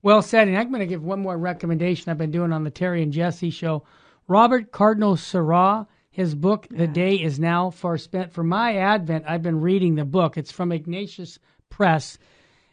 [0.02, 0.48] Well said.
[0.48, 3.12] And I'm going to give one more recommendation I've been doing on the Terry and
[3.12, 3.84] Jesse show.
[4.28, 8.34] Robert Cardinal Sarah, his book, The Day is Now Far Spent.
[8.34, 10.38] For my Advent, I've been reading the book.
[10.38, 12.18] It's from Ignatius Press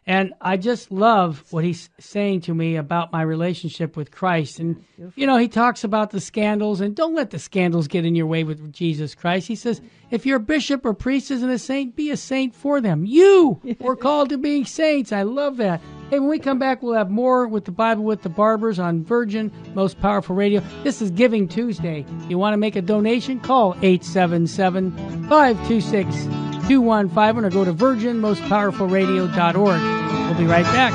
[0.07, 4.59] And I just love what he's saying to me about my relationship with Christ.
[4.59, 8.15] And, you know, he talks about the scandals and don't let the scandals get in
[8.15, 9.49] your way with Jesus Christ.
[9.49, 12.83] He says, if you're a bishop or priest isn't a saint, be a saint for
[12.83, 13.07] them.
[13.07, 15.11] You were called to being saints.
[15.11, 15.81] I love that.
[16.11, 19.05] Hey, when we come back, we'll have more with the Bible with the Barbers on
[19.05, 20.63] Virgin, Most Powerful Radio.
[20.83, 22.05] This is Giving Tuesday.
[22.29, 23.41] You want to make a donation?
[23.41, 24.93] Call 877
[25.29, 29.81] 526 2151 or go to virginmostpowerfulradio.org.
[30.29, 30.93] We'll be right back.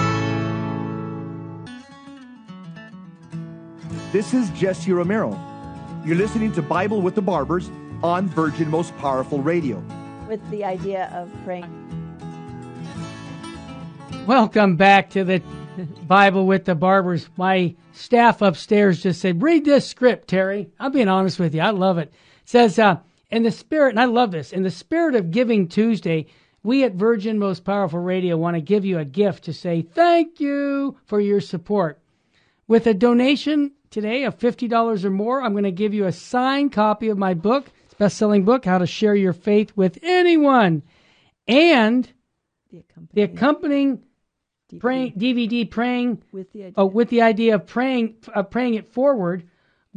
[4.12, 5.39] This is Jesse Romero.
[6.03, 7.69] You're listening to Bible with the Barbers
[8.01, 9.84] on Virgin Most Powerful Radio.
[10.27, 11.67] With the idea of praying.
[14.25, 15.43] Welcome back to the
[16.08, 17.29] Bible with the Barbers.
[17.38, 20.71] My staff upstairs just said, read this script, Terry.
[20.79, 21.62] I'm being honest with you.
[21.62, 22.08] I love it.
[22.08, 22.13] It
[22.45, 22.97] says, uh,
[23.32, 26.26] in the spirit, and I love this, in the spirit of Giving Tuesday,
[26.63, 30.39] we at Virgin Most Powerful Radio want to give you a gift to say thank
[30.39, 32.00] you for your support.
[32.68, 36.72] With a donation today of $50 or more, I'm going to give you a signed
[36.72, 40.84] copy of my book, best selling book, How to Share Your Faith with Anyone,
[41.48, 42.12] and
[42.72, 44.04] The accompanying, the accompanying
[44.72, 46.82] DVD praying, DVD praying with the idea.
[46.84, 49.48] uh, with the idea of praying uh, praying it forward,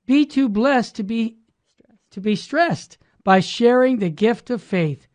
[0.06, 1.36] Be too blessed to be
[2.10, 5.06] to be stressed by sharing the gift of faith.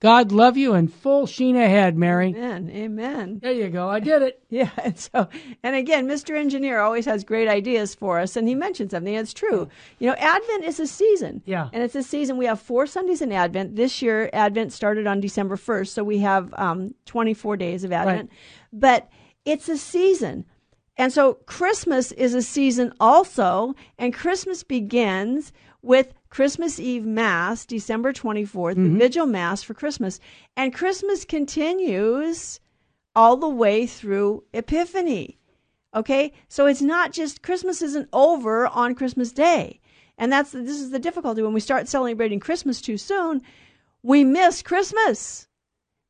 [0.00, 2.28] God love you and full sheen ahead, Mary.
[2.28, 2.70] Amen.
[2.70, 3.38] Amen.
[3.42, 3.88] There you go.
[3.88, 4.40] I did it.
[4.50, 5.28] Yeah, and so
[5.64, 6.36] and again, Mr.
[6.36, 9.12] Engineer always has great ideas for us, and he mentioned something.
[9.12, 9.68] It's true.
[9.98, 11.42] You know, Advent is a season.
[11.44, 11.70] Yeah.
[11.72, 12.36] and it's a season.
[12.36, 13.74] We have four Sundays in Advent.
[13.74, 18.30] This year, Advent started on December first, so we have um, 24 days of Advent.
[18.30, 18.38] Right.
[18.72, 19.08] But
[19.44, 20.44] it's a season,
[20.96, 25.52] and so Christmas is a season also, and Christmas begins
[25.82, 28.98] with Christmas Eve Mass, December 24th, the mm-hmm.
[28.98, 30.18] Vigil Mass for Christmas,
[30.56, 32.60] and Christmas continues
[33.14, 35.38] all the way through Epiphany.
[35.94, 36.32] Okay?
[36.48, 39.80] So it's not just Christmas isn't over on Christmas Day.
[40.18, 43.42] And that's this is the difficulty when we start celebrating Christmas too soon,
[44.02, 45.48] we miss Christmas.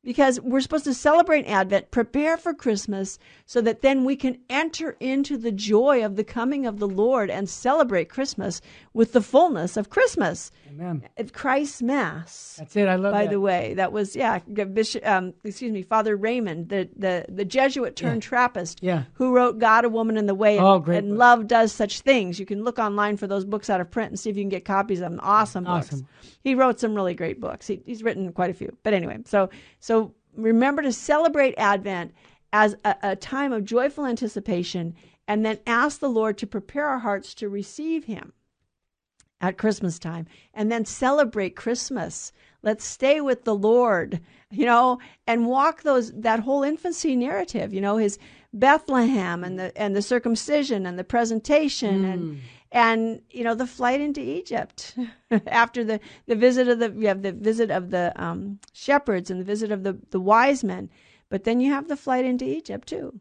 [0.05, 4.95] Because we're supposed to celebrate Advent, prepare for Christmas, so that then we can enter
[4.99, 8.61] into the joy of the coming of the Lord and celebrate Christmas
[8.93, 10.51] with the fullness of Christmas.
[10.79, 11.03] Amen.
[11.17, 12.87] At Christ's Mass That's it.
[12.87, 13.17] I love it.
[13.17, 13.31] by that.
[13.31, 13.73] the way.
[13.75, 15.05] That was yeah, Bishop.
[15.07, 19.03] Um, excuse me, Father Raymond, the the the Jesuit turned Trappist, Yeah.
[19.13, 21.19] who wrote "God, a Woman, and the Way" and, Oh, great and book.
[21.19, 24.19] "Love Does Such Things." You can look online for those books out of print and
[24.19, 25.19] see if you can get copies of them.
[25.23, 25.87] Awesome books.
[25.93, 26.07] Awesome.
[26.43, 27.67] He wrote some really great books.
[27.67, 28.75] He, he's written quite a few.
[28.83, 32.13] But anyway, so so remember to celebrate Advent
[32.51, 34.93] as a, a time of joyful anticipation,
[35.27, 38.33] and then ask the Lord to prepare our hearts to receive Him
[39.41, 42.31] at Christmas time and then celebrate Christmas.
[42.63, 47.81] Let's stay with the Lord, you know, and walk those that whole infancy narrative, you
[47.81, 48.17] know, his
[48.53, 54.01] Bethlehem and the and the circumcision and the presentation and and you know the flight
[54.01, 54.97] into Egypt
[55.47, 59.39] after the the visit of the you have the visit of the um, shepherds and
[59.39, 60.89] the visit of the the wise men,
[61.29, 63.19] but then you have the flight into Egypt too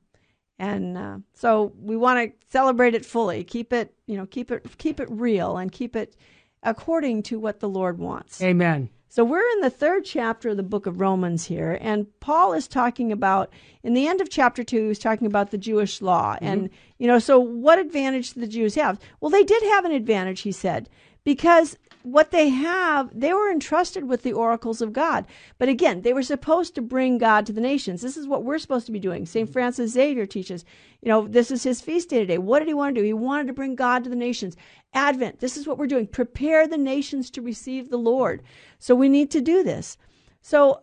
[0.58, 4.66] and uh, so we want to celebrate it fully keep it you know keep it
[4.78, 6.16] keep it real and keep it
[6.62, 8.42] according to what the lord wants.
[8.42, 8.88] Amen.
[9.08, 12.68] so we're in the third chapter of the book of romans here and paul is
[12.68, 16.36] talking about in the end of chapter two he's talking about the jewish law.
[16.40, 18.98] And you know so what advantage do the jews have?
[19.20, 20.88] Well they did have an advantage he said
[21.24, 25.24] because what they have, they were entrusted with the oracles of God.
[25.58, 28.02] But again, they were supposed to bring God to the nations.
[28.02, 29.24] This is what we're supposed to be doing.
[29.24, 29.46] St.
[29.46, 29.52] Mm-hmm.
[29.54, 30.66] Francis Xavier teaches,
[31.00, 32.36] you know, this is his feast day today.
[32.36, 33.06] What did he want to do?
[33.06, 34.54] He wanted to bring God to the nations.
[34.92, 36.06] Advent, this is what we're doing.
[36.06, 38.42] Prepare the nations to receive the Lord.
[38.78, 39.96] So we need to do this.
[40.42, 40.82] So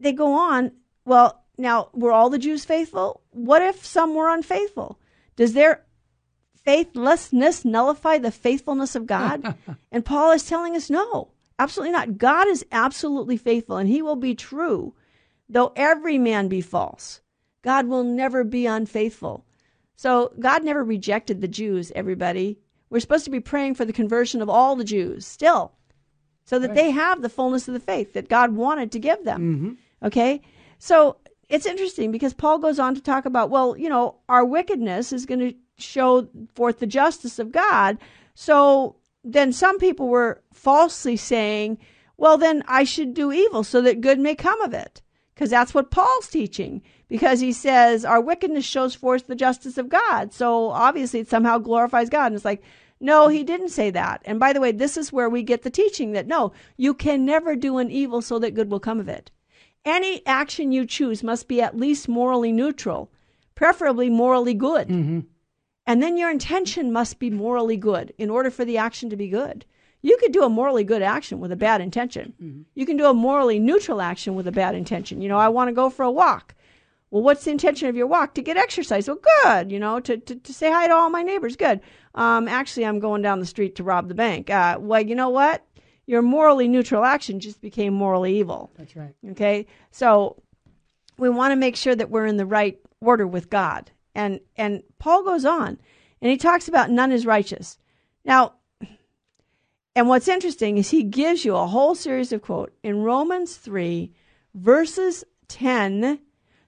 [0.00, 0.72] they go on,
[1.04, 3.20] well, now, were all the Jews faithful?
[3.32, 4.98] What if some were unfaithful?
[5.36, 5.84] Does their
[6.64, 9.56] faithlessness nullify the faithfulness of God?
[9.92, 12.18] and Paul is telling us no, absolutely not.
[12.18, 14.94] God is absolutely faithful and he will be true,
[15.48, 17.20] though every man be false.
[17.62, 19.46] God will never be unfaithful.
[19.96, 22.58] So God never rejected the Jews, everybody.
[22.90, 25.72] We're supposed to be praying for the conversion of all the Jews still.
[26.46, 26.76] so that Right.
[26.76, 29.40] they have the fullness of the faith that God wanted to give them.
[29.40, 30.06] Mm-hmm.
[30.06, 30.42] Okay?
[30.78, 31.16] So
[31.48, 35.24] it's interesting because Paul goes on to talk about, well, you know, our wickedness is
[35.24, 37.98] going to show forth the justice of God.
[38.34, 41.78] So then some people were falsely saying,
[42.16, 45.02] well, then I should do evil so that good may come of it.
[45.34, 46.80] Because that's what Paul's teaching.
[47.08, 50.32] Because he says our wickedness shows forth the justice of God.
[50.32, 52.26] So obviously it somehow glorifies God.
[52.26, 52.62] And it's like,
[53.00, 54.22] no, he didn't say that.
[54.24, 57.24] And by the way, this is where we get the teaching that no, you can
[57.24, 59.30] never do an evil so that good will come of it.
[59.84, 63.10] Any action you choose must be at least morally neutral,
[63.54, 64.88] preferably morally good.
[64.88, 65.20] Mm-hmm.
[65.86, 69.28] And then your intention must be morally good in order for the action to be
[69.28, 69.64] good.
[70.00, 72.34] You could do a morally good action with a bad intention.
[72.74, 75.20] You can do a morally neutral action with a bad intention.
[75.20, 76.54] You know, I want to go for a walk.
[77.10, 78.34] Well, what's the intention of your walk?
[78.34, 79.08] To get exercise.
[79.08, 79.70] Well, good.
[79.70, 81.56] You know, to, to, to say hi to all my neighbors.
[81.56, 81.80] Good.
[82.14, 84.50] Um, actually, I'm going down the street to rob the bank.
[84.50, 85.64] Uh, well, you know what?
[86.06, 88.70] Your morally neutral action just became morally evil.
[88.76, 89.14] That's right.
[89.30, 90.42] Okay, so
[91.16, 93.90] we want to make sure that we're in the right order with God.
[94.14, 95.78] And and Paul goes on,
[96.20, 97.78] and he talks about none is righteous.
[98.24, 98.54] Now,
[99.96, 104.12] and what's interesting is he gives you a whole series of quote in Romans three,
[104.54, 106.20] verses ten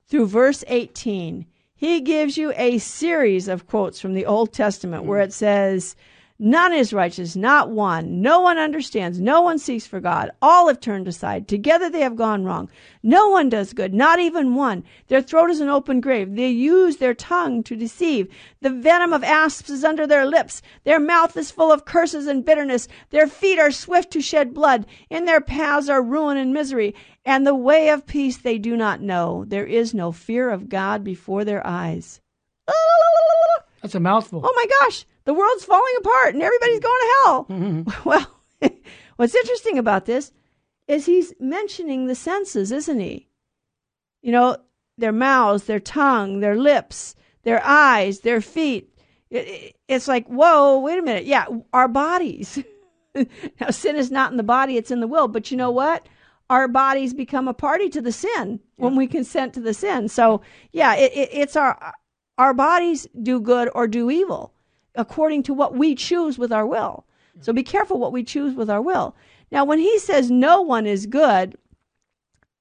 [0.06, 1.46] through verse eighteen.
[1.74, 5.28] He gives you a series of quotes from the Old Testament where hmm.
[5.28, 5.96] it says.
[6.38, 8.20] None is righteous, not one.
[8.20, 9.18] No one understands.
[9.18, 10.30] No one seeks for God.
[10.42, 11.48] All have turned aside.
[11.48, 12.68] Together they have gone wrong.
[13.02, 14.84] No one does good, not even one.
[15.08, 16.36] Their throat is an open grave.
[16.36, 18.28] They use their tongue to deceive.
[18.60, 20.60] The venom of asps is under their lips.
[20.84, 22.86] Their mouth is full of curses and bitterness.
[23.08, 24.84] Their feet are swift to shed blood.
[25.08, 26.94] In their paths are ruin and misery.
[27.24, 29.46] And the way of peace they do not know.
[29.46, 32.20] There is no fear of God before their eyes.
[33.86, 34.40] That's a mouthful.
[34.44, 37.44] Oh my gosh, the world's falling apart and everybody's going to hell.
[37.50, 37.90] Mm-hmm.
[38.08, 38.26] Well,
[39.16, 40.32] what's interesting about this
[40.88, 43.28] is he's mentioning the senses, isn't he?
[44.22, 44.56] You know,
[44.98, 48.90] their mouths, their tongue, their lips, their eyes, their feet.
[49.30, 51.26] It- it- It's like, whoa, wait a minute.
[51.26, 52.58] Yeah, our bodies.
[53.60, 55.28] now, sin is not in the body, it's in the will.
[55.28, 56.08] But you know what?
[56.50, 60.08] Our bodies become a party to the sin when we consent to the sin.
[60.08, 61.92] So, yeah, it, it, it's our
[62.38, 64.52] our bodies do good or do evil
[64.94, 67.04] according to what we choose with our will.
[67.40, 69.14] So be careful what we choose with our will.
[69.50, 71.56] Now, when he says no one is good,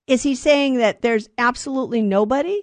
[0.06, 2.62] is he saying that there's absolutely nobody?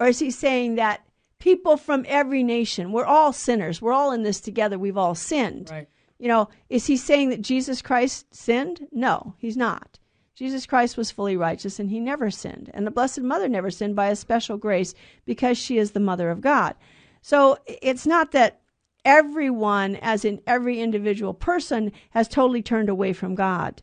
[0.00, 1.06] Or is he saying that
[1.38, 5.68] people from every nation, we're all sinners, we're all in this together, we've all sinned?
[5.70, 5.88] Right.
[6.18, 8.88] You know, is he saying that Jesus Christ sinned?
[8.90, 9.98] No, he's not.
[10.34, 12.70] Jesus Christ was fully righteous and he never sinned.
[12.74, 14.94] And the Blessed Mother never sinned by a special grace
[15.24, 16.74] because she is the Mother of God.
[17.22, 18.60] So it's not that
[19.04, 23.82] everyone, as in every individual person, has totally turned away from God.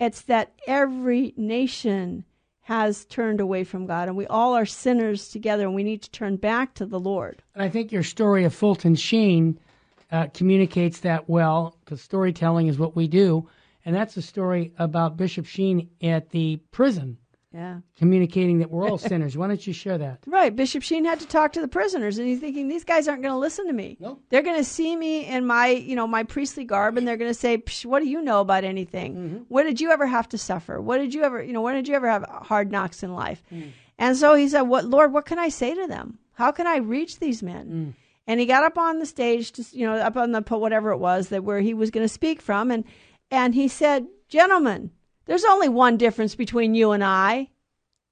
[0.00, 2.24] It's that every nation
[2.62, 6.10] has turned away from God and we all are sinners together and we need to
[6.10, 7.42] turn back to the Lord.
[7.54, 9.58] And I think your story of Fulton Sheen
[10.12, 13.48] uh, communicates that well, because storytelling is what we do.
[13.88, 17.16] And that's a story about Bishop Sheen at the prison,
[17.54, 17.78] Yeah.
[17.96, 19.34] communicating that we're all sinners.
[19.34, 20.18] Why don't you share that?
[20.26, 20.54] Right.
[20.54, 23.32] Bishop Sheen had to talk to the prisoners, and he's thinking these guys aren't going
[23.32, 23.96] to listen to me.
[23.98, 24.18] No.
[24.28, 27.30] They're going to see me in my, you know, my priestly garb, and they're going
[27.30, 29.14] to say, Psh, "What do you know about anything?
[29.14, 29.36] Mm-hmm.
[29.48, 30.82] What did you ever have to suffer?
[30.82, 33.42] What did you ever, you know, when did you ever have hard knocks in life?"
[33.50, 33.70] Mm.
[33.98, 35.14] And so he said, "What, Lord?
[35.14, 36.18] What can I say to them?
[36.34, 37.94] How can I reach these men?" Mm.
[38.26, 40.98] And he got up on the stage, to, you know, up on the whatever it
[40.98, 42.84] was that where he was going to speak from, and
[43.30, 44.90] and he said, "Gentlemen,
[45.26, 47.48] there's only one difference between you and I."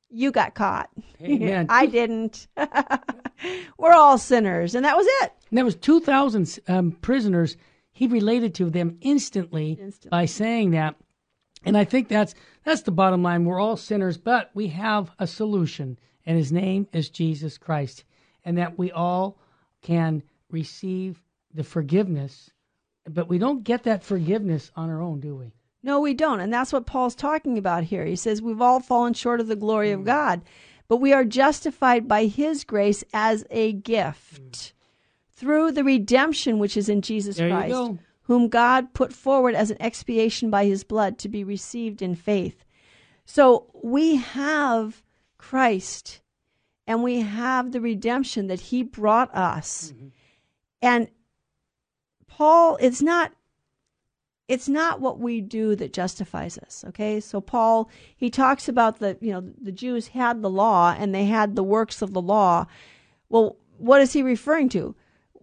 [0.09, 0.89] You got caught.
[1.21, 1.67] Amen.
[1.71, 2.47] I didn't.
[3.79, 5.33] We're all sinners, and that was it.
[5.51, 7.57] And that was 2,000 um, prisoners.
[7.93, 10.11] He related to them instantly, Instantly.
[10.11, 10.97] by saying that.
[11.65, 13.45] And I think that's that's the bottom line.
[13.45, 18.05] We're all sinners, but we have a solution, and his name is Jesus Christ.
[18.45, 19.39] And that we all
[19.83, 21.21] can receive
[21.53, 22.51] the forgiveness,
[23.09, 25.53] but we don't get that forgiveness on our own, do we?
[25.83, 26.41] No, we don't.
[26.41, 28.05] And that's what Paul's talking about here.
[28.05, 30.07] He says we've all fallen short of the glory of mm.
[30.07, 30.43] God,
[30.89, 34.73] but we are justified by his grace as a gift mm.
[35.35, 39.81] through the redemption which is in Jesus There Christ, whom God put forward as an
[39.81, 42.65] expiation by his blood to be received in faith.
[43.25, 45.03] So we have
[45.39, 46.21] Christ
[46.87, 49.93] and we have the redemption that he brought us.
[49.95, 50.09] Mm-hmm.
[50.83, 51.09] And
[52.37, 53.33] Paul, it's not
[54.47, 59.19] it's not what we do that justifies us okay so paul he talks about the
[59.21, 62.65] you know the jews had the law and they had the works of the law
[63.29, 64.95] well what is he referring to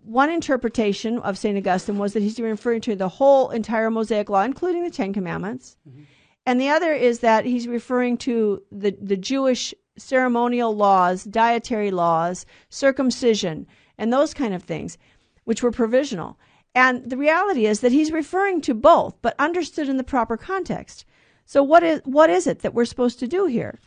[0.03, 1.57] one interpretation of St.
[1.57, 5.77] Augustine was that he's referring to the whole entire Mosaic law, including the Ten Commandments.
[5.87, 6.03] Mm-hmm.
[6.45, 12.45] And the other is that he's referring to the, the Jewish ceremonial laws, dietary laws,
[12.69, 13.65] circumcision,
[13.97, 14.97] and those kind of things,
[15.45, 16.37] which were provisional.
[16.75, 21.05] And the reality is that he's referring to both, but understood in the proper context.
[21.45, 23.79] So what is what is it that we're supposed to do here?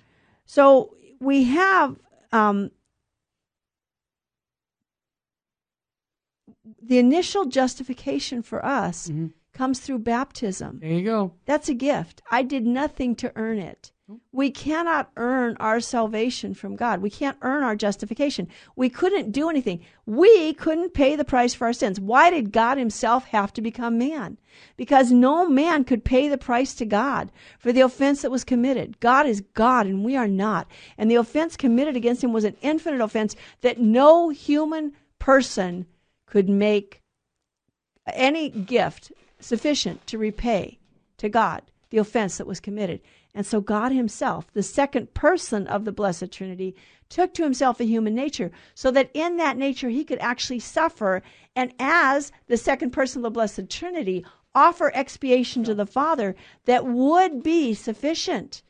[0.44, 1.96] So we have
[2.32, 2.70] um,
[6.82, 9.28] the initial justification for us mm-hmm.
[9.52, 10.78] comes through baptism.
[10.80, 11.32] There you go.
[11.44, 12.22] That's a gift.
[12.30, 13.92] I did nothing to earn it.
[14.30, 17.02] We cannot earn our salvation from God.
[17.02, 18.46] We can't earn our justification.
[18.76, 19.80] We couldn't do anything.
[20.04, 21.98] We couldn't pay the price for our sins.
[21.98, 24.38] Why did God Himself have to become man?
[24.76, 29.00] Because no man could pay the price to God for the offense that was committed.
[29.00, 30.68] God is God and we are not.
[30.96, 35.84] And the offense committed against Him was an infinite offense that no human person
[36.26, 37.02] could make
[38.06, 40.78] any gift sufficient to repay
[41.18, 43.00] to God the offense that was committed.
[43.36, 46.74] And so God Himself, the second person of the Blessed Trinity,
[47.10, 51.22] took to Himself a human nature so that in that nature He could actually suffer
[51.54, 54.24] and, as the second person of the Blessed Trinity,
[54.54, 56.34] offer expiation to the Father
[56.64, 58.62] that would be sufficient.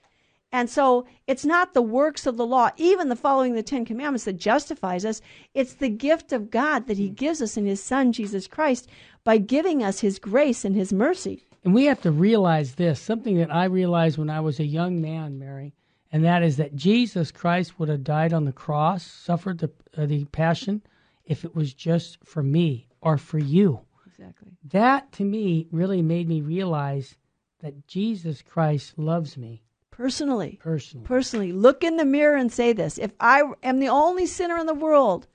[0.50, 4.24] And so it's not the works of the law, even the following the Ten Commandments,
[4.24, 5.20] that justifies us.
[5.54, 8.88] It's the gift of God that He gives us in His Son, Jesus Christ,
[9.22, 11.45] by giving us His grace and His mercy.
[11.66, 15.00] And we have to realize this something that I realized when I was a young
[15.00, 15.74] man, Mary,
[16.12, 20.06] and that is that Jesus Christ would have died on the cross, suffered the, uh,
[20.06, 20.80] the passion,
[21.24, 23.80] if it was just for me or for you.
[24.06, 24.52] Exactly.
[24.70, 27.16] That to me really made me realize
[27.58, 29.64] that Jesus Christ loves me.
[29.90, 30.60] Personally.
[30.62, 31.04] Personally.
[31.04, 31.50] Personally.
[31.50, 34.72] Look in the mirror and say this If I am the only sinner in the
[34.72, 35.26] world,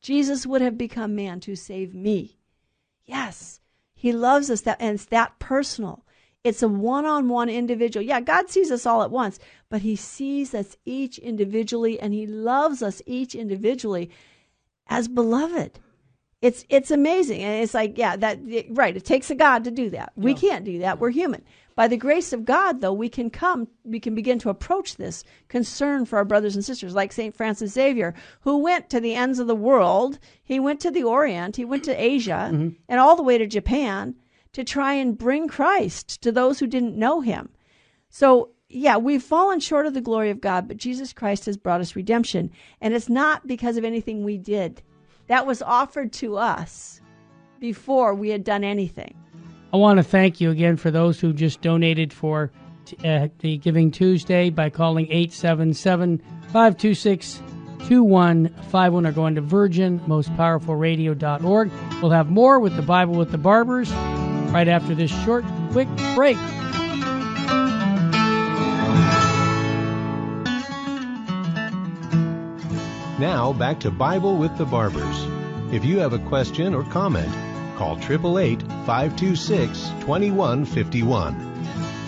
[0.00, 2.40] Jesus would have become man to save me.
[3.04, 3.60] Yes.
[4.06, 6.04] He loves us that and it's that personal.
[6.44, 8.06] It's a one-on-one individual.
[8.06, 12.24] Yeah, God sees us all at once, but he sees us each individually and he
[12.24, 14.08] loves us each individually
[14.86, 15.80] as beloved.
[16.40, 17.42] It's it's amazing.
[17.42, 18.38] And it's like, yeah, that
[18.70, 20.12] right, it takes a God to do that.
[20.14, 21.00] We can't do that.
[21.00, 21.42] We're human.
[21.76, 25.22] By the grace of God, though, we can come, we can begin to approach this
[25.48, 27.36] concern for our brothers and sisters, like St.
[27.36, 30.18] Francis Xavier, who went to the ends of the world.
[30.42, 32.70] He went to the Orient, he went to Asia, mm-hmm.
[32.88, 34.14] and all the way to Japan
[34.54, 37.50] to try and bring Christ to those who didn't know him.
[38.08, 41.82] So, yeah, we've fallen short of the glory of God, but Jesus Christ has brought
[41.82, 42.50] us redemption.
[42.80, 44.82] And it's not because of anything we did,
[45.26, 47.02] that was offered to us
[47.60, 49.14] before we had done anything.
[49.72, 52.50] I want to thank you again for those who just donated for
[53.04, 56.18] uh, the Giving Tuesday by calling 877
[56.52, 57.42] 526
[57.88, 61.70] 2151 or going to virginmostpowerfulradio.org.
[62.00, 63.90] We'll have more with the Bible with the Barbers
[64.50, 66.36] right after this short, quick break.
[73.18, 75.26] Now, back to Bible with the Barbers.
[75.72, 77.32] If you have a question or comment,
[77.76, 81.34] Call 888 526 2151.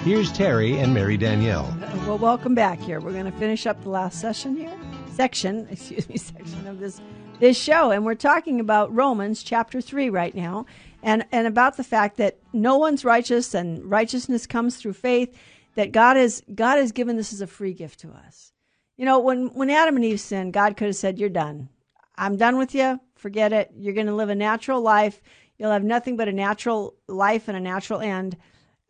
[0.03, 1.66] Here's Terry and Mary Danielle.
[1.83, 3.01] Uh, well, welcome back here.
[3.01, 4.75] We're going to finish up the last session here,
[5.12, 7.03] section, excuse me, section of this
[7.39, 10.64] this show, and we're talking about Romans chapter 3 right now,
[11.03, 15.37] and, and about the fact that no one's righteous and righteousness comes through faith,
[15.75, 18.53] that God has, God has given this as a free gift to us.
[18.97, 21.69] You know, when, when Adam and Eve sinned, God could have said, You're done.
[22.16, 22.99] I'm done with you.
[23.14, 23.71] Forget it.
[23.77, 25.23] You're going to live a natural life.
[25.59, 28.37] You'll have nothing but a natural life and a natural end.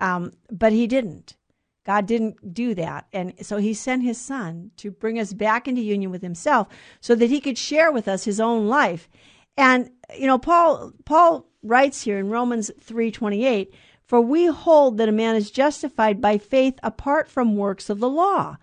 [0.01, 1.37] Um, but he didn't.
[1.85, 3.07] God didn't do that.
[3.13, 6.69] And so he sent his son to bring us back into union with himself
[7.01, 9.09] so that he could share with us his own life.
[9.57, 13.73] And, you know, Paul, Paul writes here in Romans 3:28,
[14.05, 18.11] "For we hold that a man is justified by faith apart from works of the
[18.11, 18.59] law."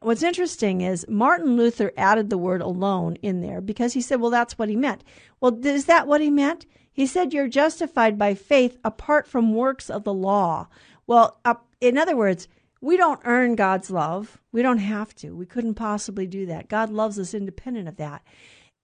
[0.00, 4.30] What's interesting is Martin Luther added the word alone in there because he said, well,
[4.30, 5.02] that's what he meant.
[5.40, 6.66] Well, is that what he meant?
[6.98, 10.66] He said you're justified by faith apart from works of the law.
[11.06, 12.48] Well, uh, in other words,
[12.80, 14.40] we don't earn God's love.
[14.50, 15.30] We don't have to.
[15.30, 16.68] We couldn't possibly do that.
[16.68, 18.24] God loves us independent of that.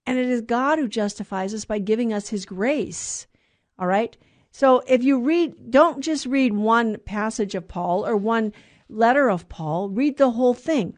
[0.06, 3.26] And it is God who justifies us by giving us his grace.
[3.80, 4.16] All right?
[4.52, 8.52] So if you read, don't just read one passage of Paul or one
[8.88, 10.96] letter of Paul, read the whole thing.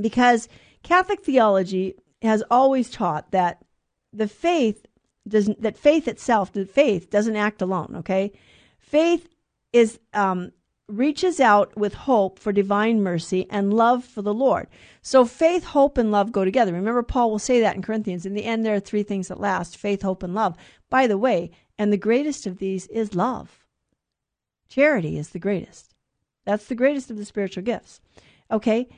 [0.00, 0.48] Because
[0.84, 3.64] Catholic theology has always taught that
[4.12, 4.86] the faith
[5.28, 7.94] doesn't that faith itself, the faith doesn't act alone.
[7.98, 8.32] Okay,
[8.78, 9.28] faith
[9.72, 10.52] is um,
[10.88, 14.68] reaches out with hope for divine mercy and love for the Lord.
[15.02, 16.72] So faith, hope, and love go together.
[16.72, 18.24] Remember, Paul will say that in Corinthians.
[18.24, 20.56] In the end, there are three things that last faith, hope, and love.
[20.88, 23.66] By the way, and the greatest of these is love.
[24.68, 25.94] Charity is the greatest.
[26.44, 28.00] That's the greatest of the spiritual gifts.
[28.50, 28.88] Okay?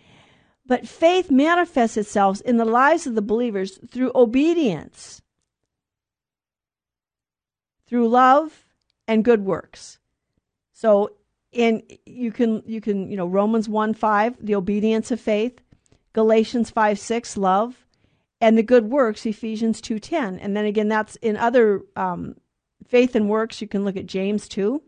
[0.67, 5.21] But faith manifests itself in the lives of the believers through obedience,
[7.91, 8.65] through love,
[9.09, 9.99] and good works.
[10.73, 11.11] So
[11.53, 15.61] in you can you can you know Romans 1 5 the obedience of faith
[16.13, 17.85] Galatians 5 6 love
[18.41, 22.37] and the good works Ephesians 2 10 and then again that's in other um,
[22.87, 23.61] faith and works.
[23.61, 24.81] You can look at James 2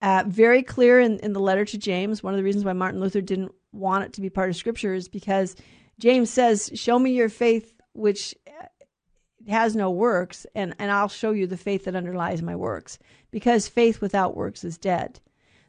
[0.00, 2.22] uh, very clear in, in the letter to James.
[2.22, 4.94] One of the reasons why Martin Luther didn't want it to be part of scripture
[4.94, 5.54] is because
[5.98, 8.34] James says show me your faith which
[9.48, 12.98] has no works, and, and I'll show you the faith that underlies my works,
[13.30, 15.20] because faith without works is dead.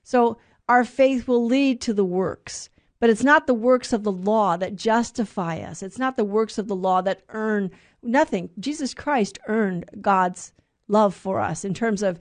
[0.03, 2.69] So our faith will lead to the works,
[2.99, 5.81] but it's not the works of the law that justify us.
[5.81, 7.71] It's not the works of the law that earn
[8.03, 8.49] nothing.
[8.59, 10.53] Jesus Christ earned God's
[10.87, 12.19] love for us in terms of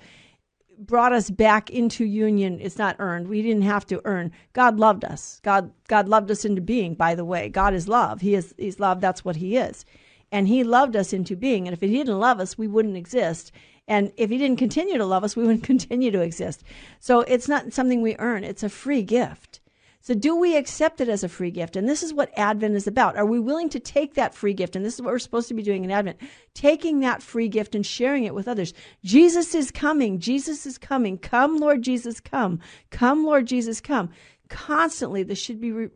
[0.78, 2.58] brought us back into union.
[2.60, 3.28] It's not earned.
[3.28, 4.32] We didn't have to earn.
[4.54, 5.40] God loved us.
[5.42, 7.50] God God loved us into being, by the way.
[7.50, 8.22] God is love.
[8.22, 9.00] He is he's love.
[9.02, 9.84] That's what he is
[10.32, 11.66] and he loved us into being.
[11.66, 13.52] And if he didn't love us, we wouldn't exist.
[13.88, 16.62] And if he didn't continue to love us, we wouldn't continue to exist.
[17.00, 19.60] So it's not something we earn, it's a free gift.
[20.02, 21.76] So do we accept it as a free gift?
[21.76, 23.16] And this is what Advent is about.
[23.16, 24.74] Are we willing to take that free gift?
[24.74, 26.18] And this is what we're supposed to be doing in Advent.
[26.54, 28.72] Taking that free gift and sharing it with others.
[29.04, 30.18] Jesus is coming.
[30.18, 31.18] Jesus is coming.
[31.18, 32.60] Come, Lord Jesus, come.
[32.90, 34.08] Come, Lord Jesus, come
[34.50, 35.88] constantly this should be re-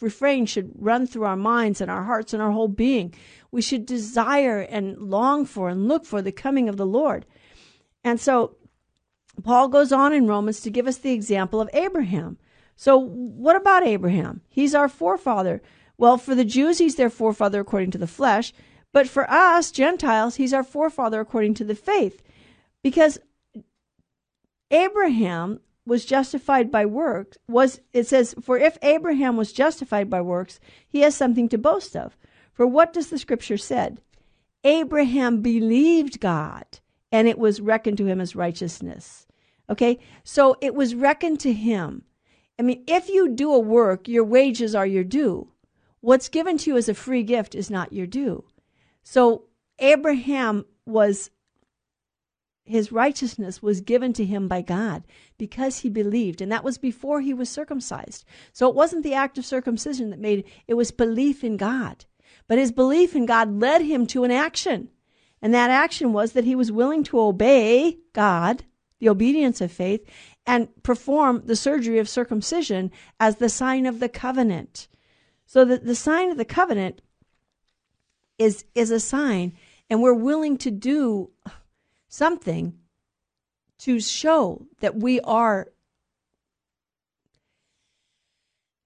[0.00, 3.12] refrain should run through our minds and our hearts and our whole being
[3.56, 7.24] we should desire and long for and look for the coming of the lord.
[8.04, 8.58] And so
[9.42, 12.36] paul goes on in romans to give us the example of abraham.
[12.76, 14.42] So what about abraham?
[14.50, 15.62] He's our forefather.
[15.96, 18.52] Well for the jews he's their forefather according to the flesh
[18.92, 22.22] but for us gentiles he's our forefather according to the faith.
[22.82, 23.18] Because
[24.70, 30.60] abraham was justified by works was it says for if Abraham was justified by works
[30.86, 32.18] he has something to boast of
[32.56, 34.00] for what does the scripture said?
[34.64, 36.64] Abraham believed God
[37.12, 39.26] and it was reckoned to him as righteousness.
[39.68, 39.98] Okay?
[40.24, 42.04] So it was reckoned to him.
[42.58, 45.52] I mean if you do a work your wages are your due.
[46.00, 48.44] What's given to you as a free gift is not your due.
[49.02, 49.44] So
[49.78, 51.30] Abraham was
[52.64, 55.04] his righteousness was given to him by God
[55.36, 58.24] because he believed and that was before he was circumcised.
[58.54, 62.06] So it wasn't the act of circumcision that made it was belief in God
[62.48, 64.88] but his belief in God led him to an action.
[65.42, 68.64] And that action was that he was willing to obey God
[68.98, 70.08] the obedience of faith
[70.46, 72.90] and perform the surgery of circumcision
[73.20, 74.88] as the sign of the covenant.
[75.44, 77.02] So that the sign of the covenant
[78.38, 79.54] is is a sign
[79.88, 81.30] and we're willing to do
[82.08, 82.78] something
[83.78, 85.68] to show that we are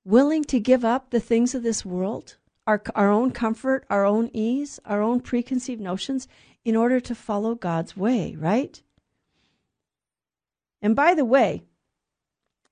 [0.04, 2.36] willing to give up the things of this world,
[2.70, 6.28] our, our own comfort, our own ease, our own preconceived notions,
[6.64, 8.80] in order to follow God's way, right?
[10.80, 11.64] And by the way,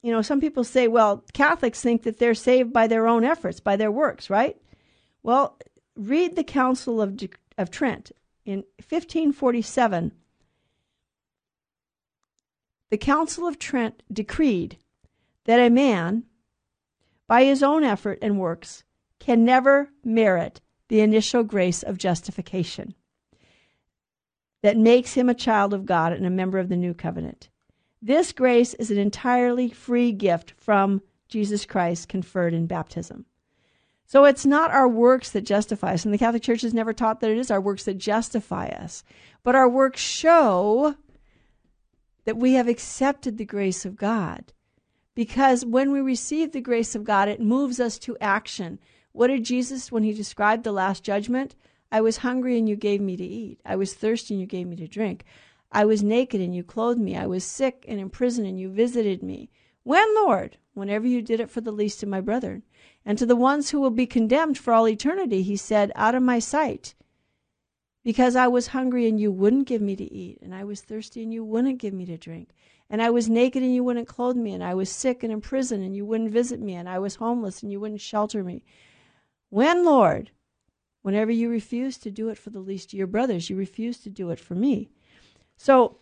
[0.00, 3.58] you know, some people say, well, Catholics think that they're saved by their own efforts,
[3.58, 4.56] by their works, right?
[5.24, 5.58] Well,
[5.96, 7.20] read the Council of,
[7.58, 8.12] of Trent.
[8.44, 10.12] In 1547,
[12.90, 14.78] the Council of Trent decreed
[15.44, 16.22] that a man,
[17.26, 18.84] by his own effort and works,
[19.18, 22.94] can never merit the initial grace of justification
[24.62, 27.48] that makes him a child of God and a member of the new covenant.
[28.00, 33.26] This grace is an entirely free gift from Jesus Christ conferred in baptism.
[34.06, 37.20] So it's not our works that justify us, and the Catholic Church has never taught
[37.20, 39.04] that it is our works that justify us.
[39.42, 40.94] But our works show
[42.24, 44.52] that we have accepted the grace of God.
[45.14, 48.78] Because when we receive the grace of God, it moves us to action.
[49.18, 51.56] What did Jesus, when he described the last judgment?
[51.90, 53.58] I was hungry and you gave me to eat.
[53.64, 55.24] I was thirsty and you gave me to drink.
[55.72, 57.16] I was naked and you clothed me.
[57.16, 59.50] I was sick and in prison and you visited me.
[59.82, 60.56] When, Lord?
[60.74, 62.62] Whenever you did it for the least of my brethren.
[63.04, 66.22] And to the ones who will be condemned for all eternity, he said, Out of
[66.22, 66.94] my sight
[68.04, 71.22] because I was hungry and you wouldn't give me to eat, and I was thirsty
[71.22, 72.50] and you wouldn't give me to drink,
[72.88, 75.40] and I was naked and you wouldn't clothe me, and I was sick and in
[75.40, 78.62] prison and you wouldn't visit me, and I was homeless and you wouldn't shelter me.
[79.50, 80.30] When, Lord,
[81.02, 84.10] whenever you refuse to do it for the least of your brothers, you refuse to
[84.10, 84.90] do it for me.
[85.56, 85.98] So,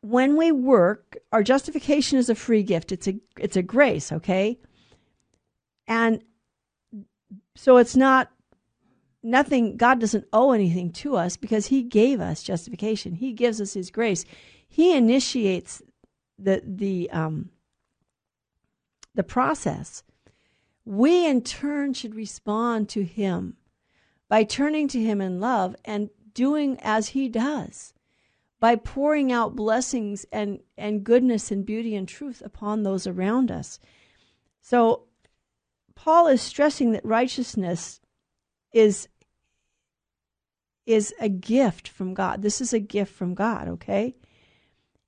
[0.00, 2.92] when we work, our justification is a free gift.
[2.92, 4.58] It's a it's a grace, okay?
[5.88, 6.22] And
[7.54, 8.30] so it's not
[9.22, 13.14] nothing God doesn't owe anything to us because he gave us justification.
[13.14, 14.24] He gives us his grace.
[14.68, 15.82] He initiates
[16.38, 17.50] the the um
[19.14, 20.02] the process.
[20.86, 23.56] We in turn should respond to him
[24.28, 27.92] by turning to him in love and doing as he does
[28.60, 33.78] by pouring out blessings and, and goodness and beauty and truth upon those around us.
[34.62, 35.02] So,
[35.94, 38.00] Paul is stressing that righteousness
[38.72, 39.08] is,
[40.84, 42.42] is a gift from God.
[42.42, 44.14] This is a gift from God, okay?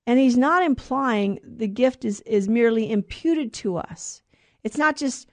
[0.07, 4.23] And he's not implying the gift is, is merely imputed to us.
[4.63, 5.29] It's not just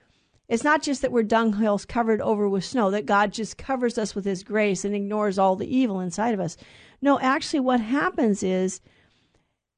[0.47, 4.15] it's not just that we're dunghills covered over with snow, that God just covers us
[4.15, 6.55] with his grace and ignores all the evil inside of us.
[7.01, 8.79] No, actually, what happens is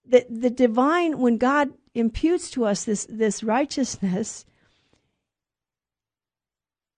[0.06, 4.46] that the divine, when God imputes to us this, this righteousness,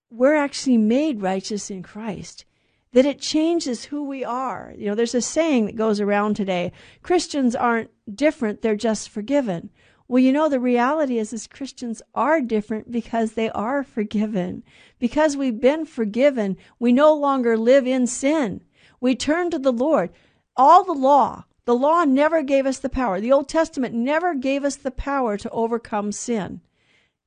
[0.10, 2.46] we're actually made righteous in Christ.
[2.94, 4.74] That it changes who we are.
[4.78, 9.70] You know, there's a saying that goes around today Christians aren't different, they're just forgiven.
[10.12, 14.62] Well, you know, the reality is, is Christians are different because they are forgiven.
[15.00, 18.62] Because we've been forgiven, we no longer live in sin.
[19.00, 20.10] We turn to the Lord.
[20.58, 23.22] All the law, the law never gave us the power.
[23.22, 26.60] The Old Testament never gave us the power to overcome sin.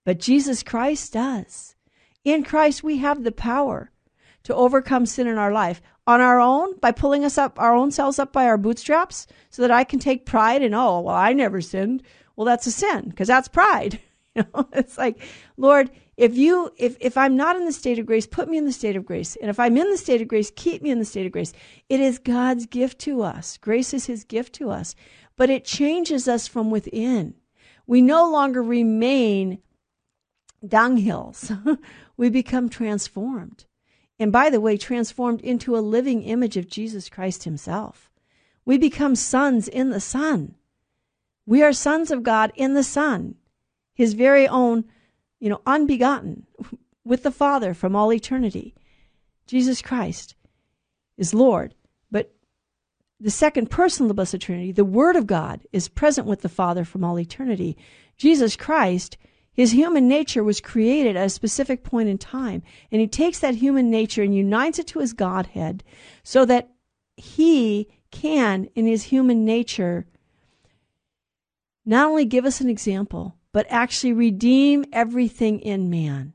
[0.04, 1.76] But Jesus Christ does.
[2.22, 3.92] In Christ, we have the power
[4.42, 7.90] to overcome sin in our life on our own by pulling us up, our own
[7.90, 11.32] selves up by our bootstraps so that I can take pride in, oh, well, I
[11.32, 12.02] never sinned.
[12.36, 14.00] Well, that's a sin because that's pride.
[14.36, 15.22] You know, it's like,
[15.56, 18.64] Lord, if you if if I'm not in the state of grace, put me in
[18.64, 19.36] the state of grace.
[19.36, 21.52] And if I'm in the state of grace, keep me in the state of grace.
[21.88, 23.56] It is God's gift to us.
[23.58, 24.96] Grace is his gift to us,
[25.36, 27.34] but it changes us from within.
[27.86, 29.60] We no longer remain
[30.66, 31.78] dunghills.
[32.16, 33.66] we become transformed.
[34.18, 38.10] And by the way, transformed into a living image of Jesus Christ himself.
[38.64, 40.54] We become sons in the Son.
[41.46, 43.34] We are sons of God in the Son,
[43.94, 44.84] his very own
[45.44, 46.46] you know, unbegotten
[47.04, 48.74] with the Father from all eternity.
[49.46, 50.34] Jesus Christ
[51.18, 51.74] is Lord.
[52.10, 52.34] But
[53.20, 56.48] the second person of the Blessed Trinity, the Word of God, is present with the
[56.48, 57.76] Father from all eternity.
[58.16, 59.18] Jesus Christ,
[59.52, 62.62] his human nature was created at a specific point in time.
[62.90, 65.84] And he takes that human nature and unites it to his Godhead
[66.22, 66.70] so that
[67.16, 70.06] he can, in his human nature,
[71.84, 76.32] not only give us an example, but actually redeem everything in man.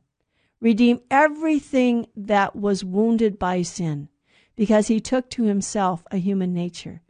[0.61, 4.09] Redeem everything that was wounded by sin
[4.55, 7.01] because he took to himself a human nature.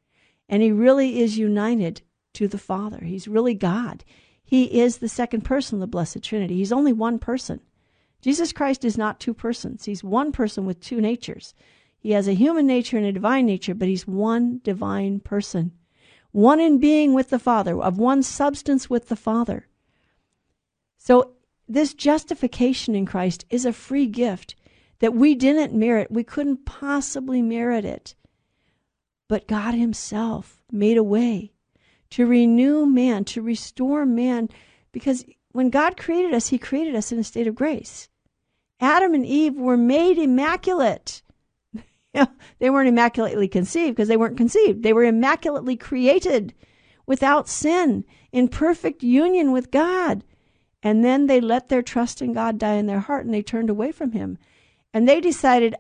[0.48, 2.02] And he really is united
[2.34, 3.04] to the Father.
[3.04, 4.04] He's really God.
[4.44, 6.58] He is the second person of the Blessed Trinity.
[6.58, 7.62] He's only one person.
[8.22, 9.86] Jesus Christ is not two persons.
[9.86, 11.54] He's one person with two natures.
[12.00, 15.72] He has a human nature and a divine nature, but he's one divine person.
[16.32, 19.68] One in being with the Father, of one substance with the Father.
[20.98, 21.34] So,
[21.68, 24.56] this justification in Christ is a free gift
[25.00, 26.12] that we didn't merit.
[26.12, 28.16] We couldn't possibly merit it.
[29.28, 31.52] But God Himself made a way
[32.12, 34.50] to renew man, to restore man,
[34.92, 38.10] because when God created us, He created us in a state of grace.
[38.80, 41.22] Adam and Eve were made immaculate.
[42.60, 44.84] they weren't immaculately conceived because they weren't conceived.
[44.84, 46.54] They were immaculately created
[47.06, 50.24] without sin, in perfect union with God.
[50.84, 53.70] And then they let their trust in God die in their heart and they turned
[53.70, 54.38] away from Him.
[54.94, 55.76] And they decided,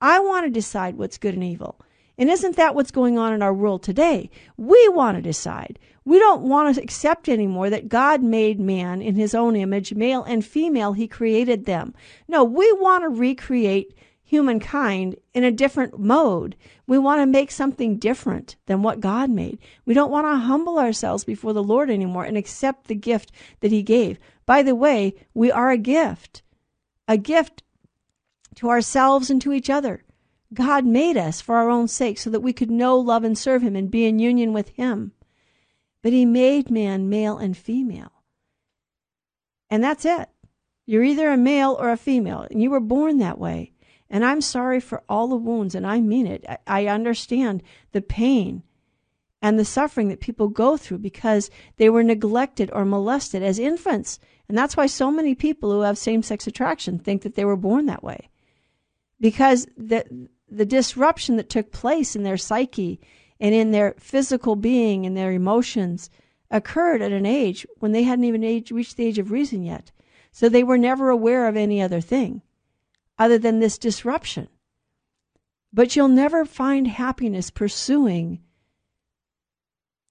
[0.00, 1.80] I want to decide what's good and evil.
[2.16, 4.30] And isn't that what's going on in our world today?
[4.58, 5.78] We want to decide.
[6.04, 10.22] We don't want to accept anymore that God made man in his own image, male
[10.24, 11.94] and female, he created them.
[12.28, 13.94] No, we want to recreate
[14.30, 16.54] humankind in a different mode.
[16.86, 19.58] We want to make something different than what God made.
[19.84, 23.72] We don't want to humble ourselves before the Lord anymore and accept the gift that
[23.72, 24.20] He gave.
[24.46, 26.42] By the way, we are a gift,
[27.08, 27.64] a gift
[28.54, 30.04] to ourselves and to each other.
[30.54, 33.62] God made us for our own sake so that we could know, love, and serve
[33.62, 35.10] Him and be in union with Him.
[36.02, 38.12] But He made man male and female.
[39.68, 40.28] And that's it.
[40.86, 43.72] You're either a male or a female, and you were born that way.
[44.10, 46.44] And I'm sorry for all the wounds, and I mean it.
[46.66, 48.64] I, understand the pain
[49.40, 54.18] and the suffering that people go through because they were neglected or molested as infants.
[54.48, 57.56] And that's why so many people who have same sex attraction think that they were
[57.56, 58.28] born that way.
[59.20, 63.00] Because the, the disruption that took place in their psyche
[63.38, 66.10] and in their physical being and their emotions
[66.50, 69.92] occurred at an age when they hadn't even age, reached the age of reason yet.
[70.32, 72.42] So they were never aware of any other thing
[73.20, 74.48] other than this disruption.
[75.72, 78.40] But you'll never find happiness pursuing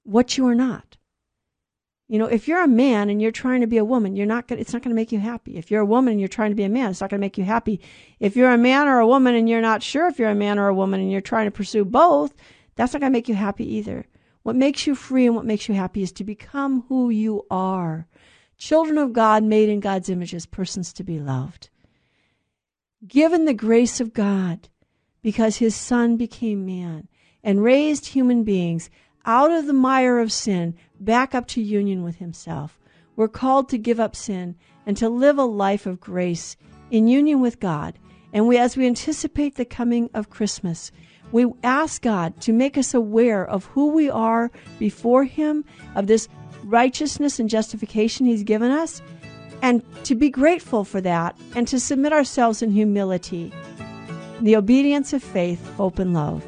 [0.03, 0.95] what you are not.
[2.07, 4.47] You know, if you're a man and you're trying to be a woman, you're not
[4.47, 5.57] gonna, it's not going to make you happy.
[5.57, 7.25] If you're a woman and you're trying to be a man, it's not going to
[7.25, 7.81] make you happy.
[8.19, 10.57] If you're a man or a woman and you're not sure if you're a man
[10.57, 12.33] or a woman and you're trying to pursue both,
[12.75, 14.05] that's not going to make you happy either.
[14.43, 18.07] What makes you free and what makes you happy is to become who you are.
[18.57, 21.69] Children of God made in God's image as persons to be loved.
[23.07, 24.67] Given the grace of God
[25.21, 27.07] because his son became man
[27.41, 28.89] and raised human beings
[29.25, 32.77] out of the mire of sin back up to union with himself.
[33.15, 36.57] We're called to give up sin and to live a life of grace
[36.91, 37.97] in union with God.
[38.33, 40.91] And we, as we anticipate the coming of Christmas,
[41.31, 45.63] we ask God to make us aware of who we are before Him,
[45.95, 46.27] of this
[46.63, 49.01] righteousness and justification He's given us,
[49.61, 53.51] and to be grateful for that, and to submit ourselves in humility,
[54.41, 56.45] the obedience of faith, hope, and love.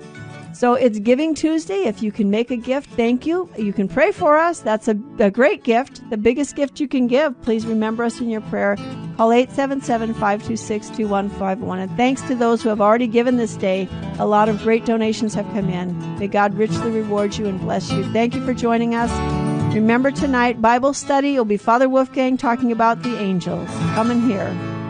[0.62, 1.86] So it's Giving Tuesday.
[1.86, 3.50] If you can make a gift, thank you.
[3.58, 4.60] You can pray for us.
[4.60, 7.42] That's a, a great gift, the biggest gift you can give.
[7.42, 8.76] Please remember us in your prayer.
[9.18, 11.80] Call 877 526 2151.
[11.80, 13.88] And thanks to those who have already given this day.
[14.20, 16.20] A lot of great donations have come in.
[16.20, 18.04] May God richly reward you and bless you.
[18.12, 19.51] Thank you for joining us.
[19.74, 23.70] Remember tonight, Bible study will be Father Wolfgang talking about the angels.
[23.96, 24.81] Come and hear.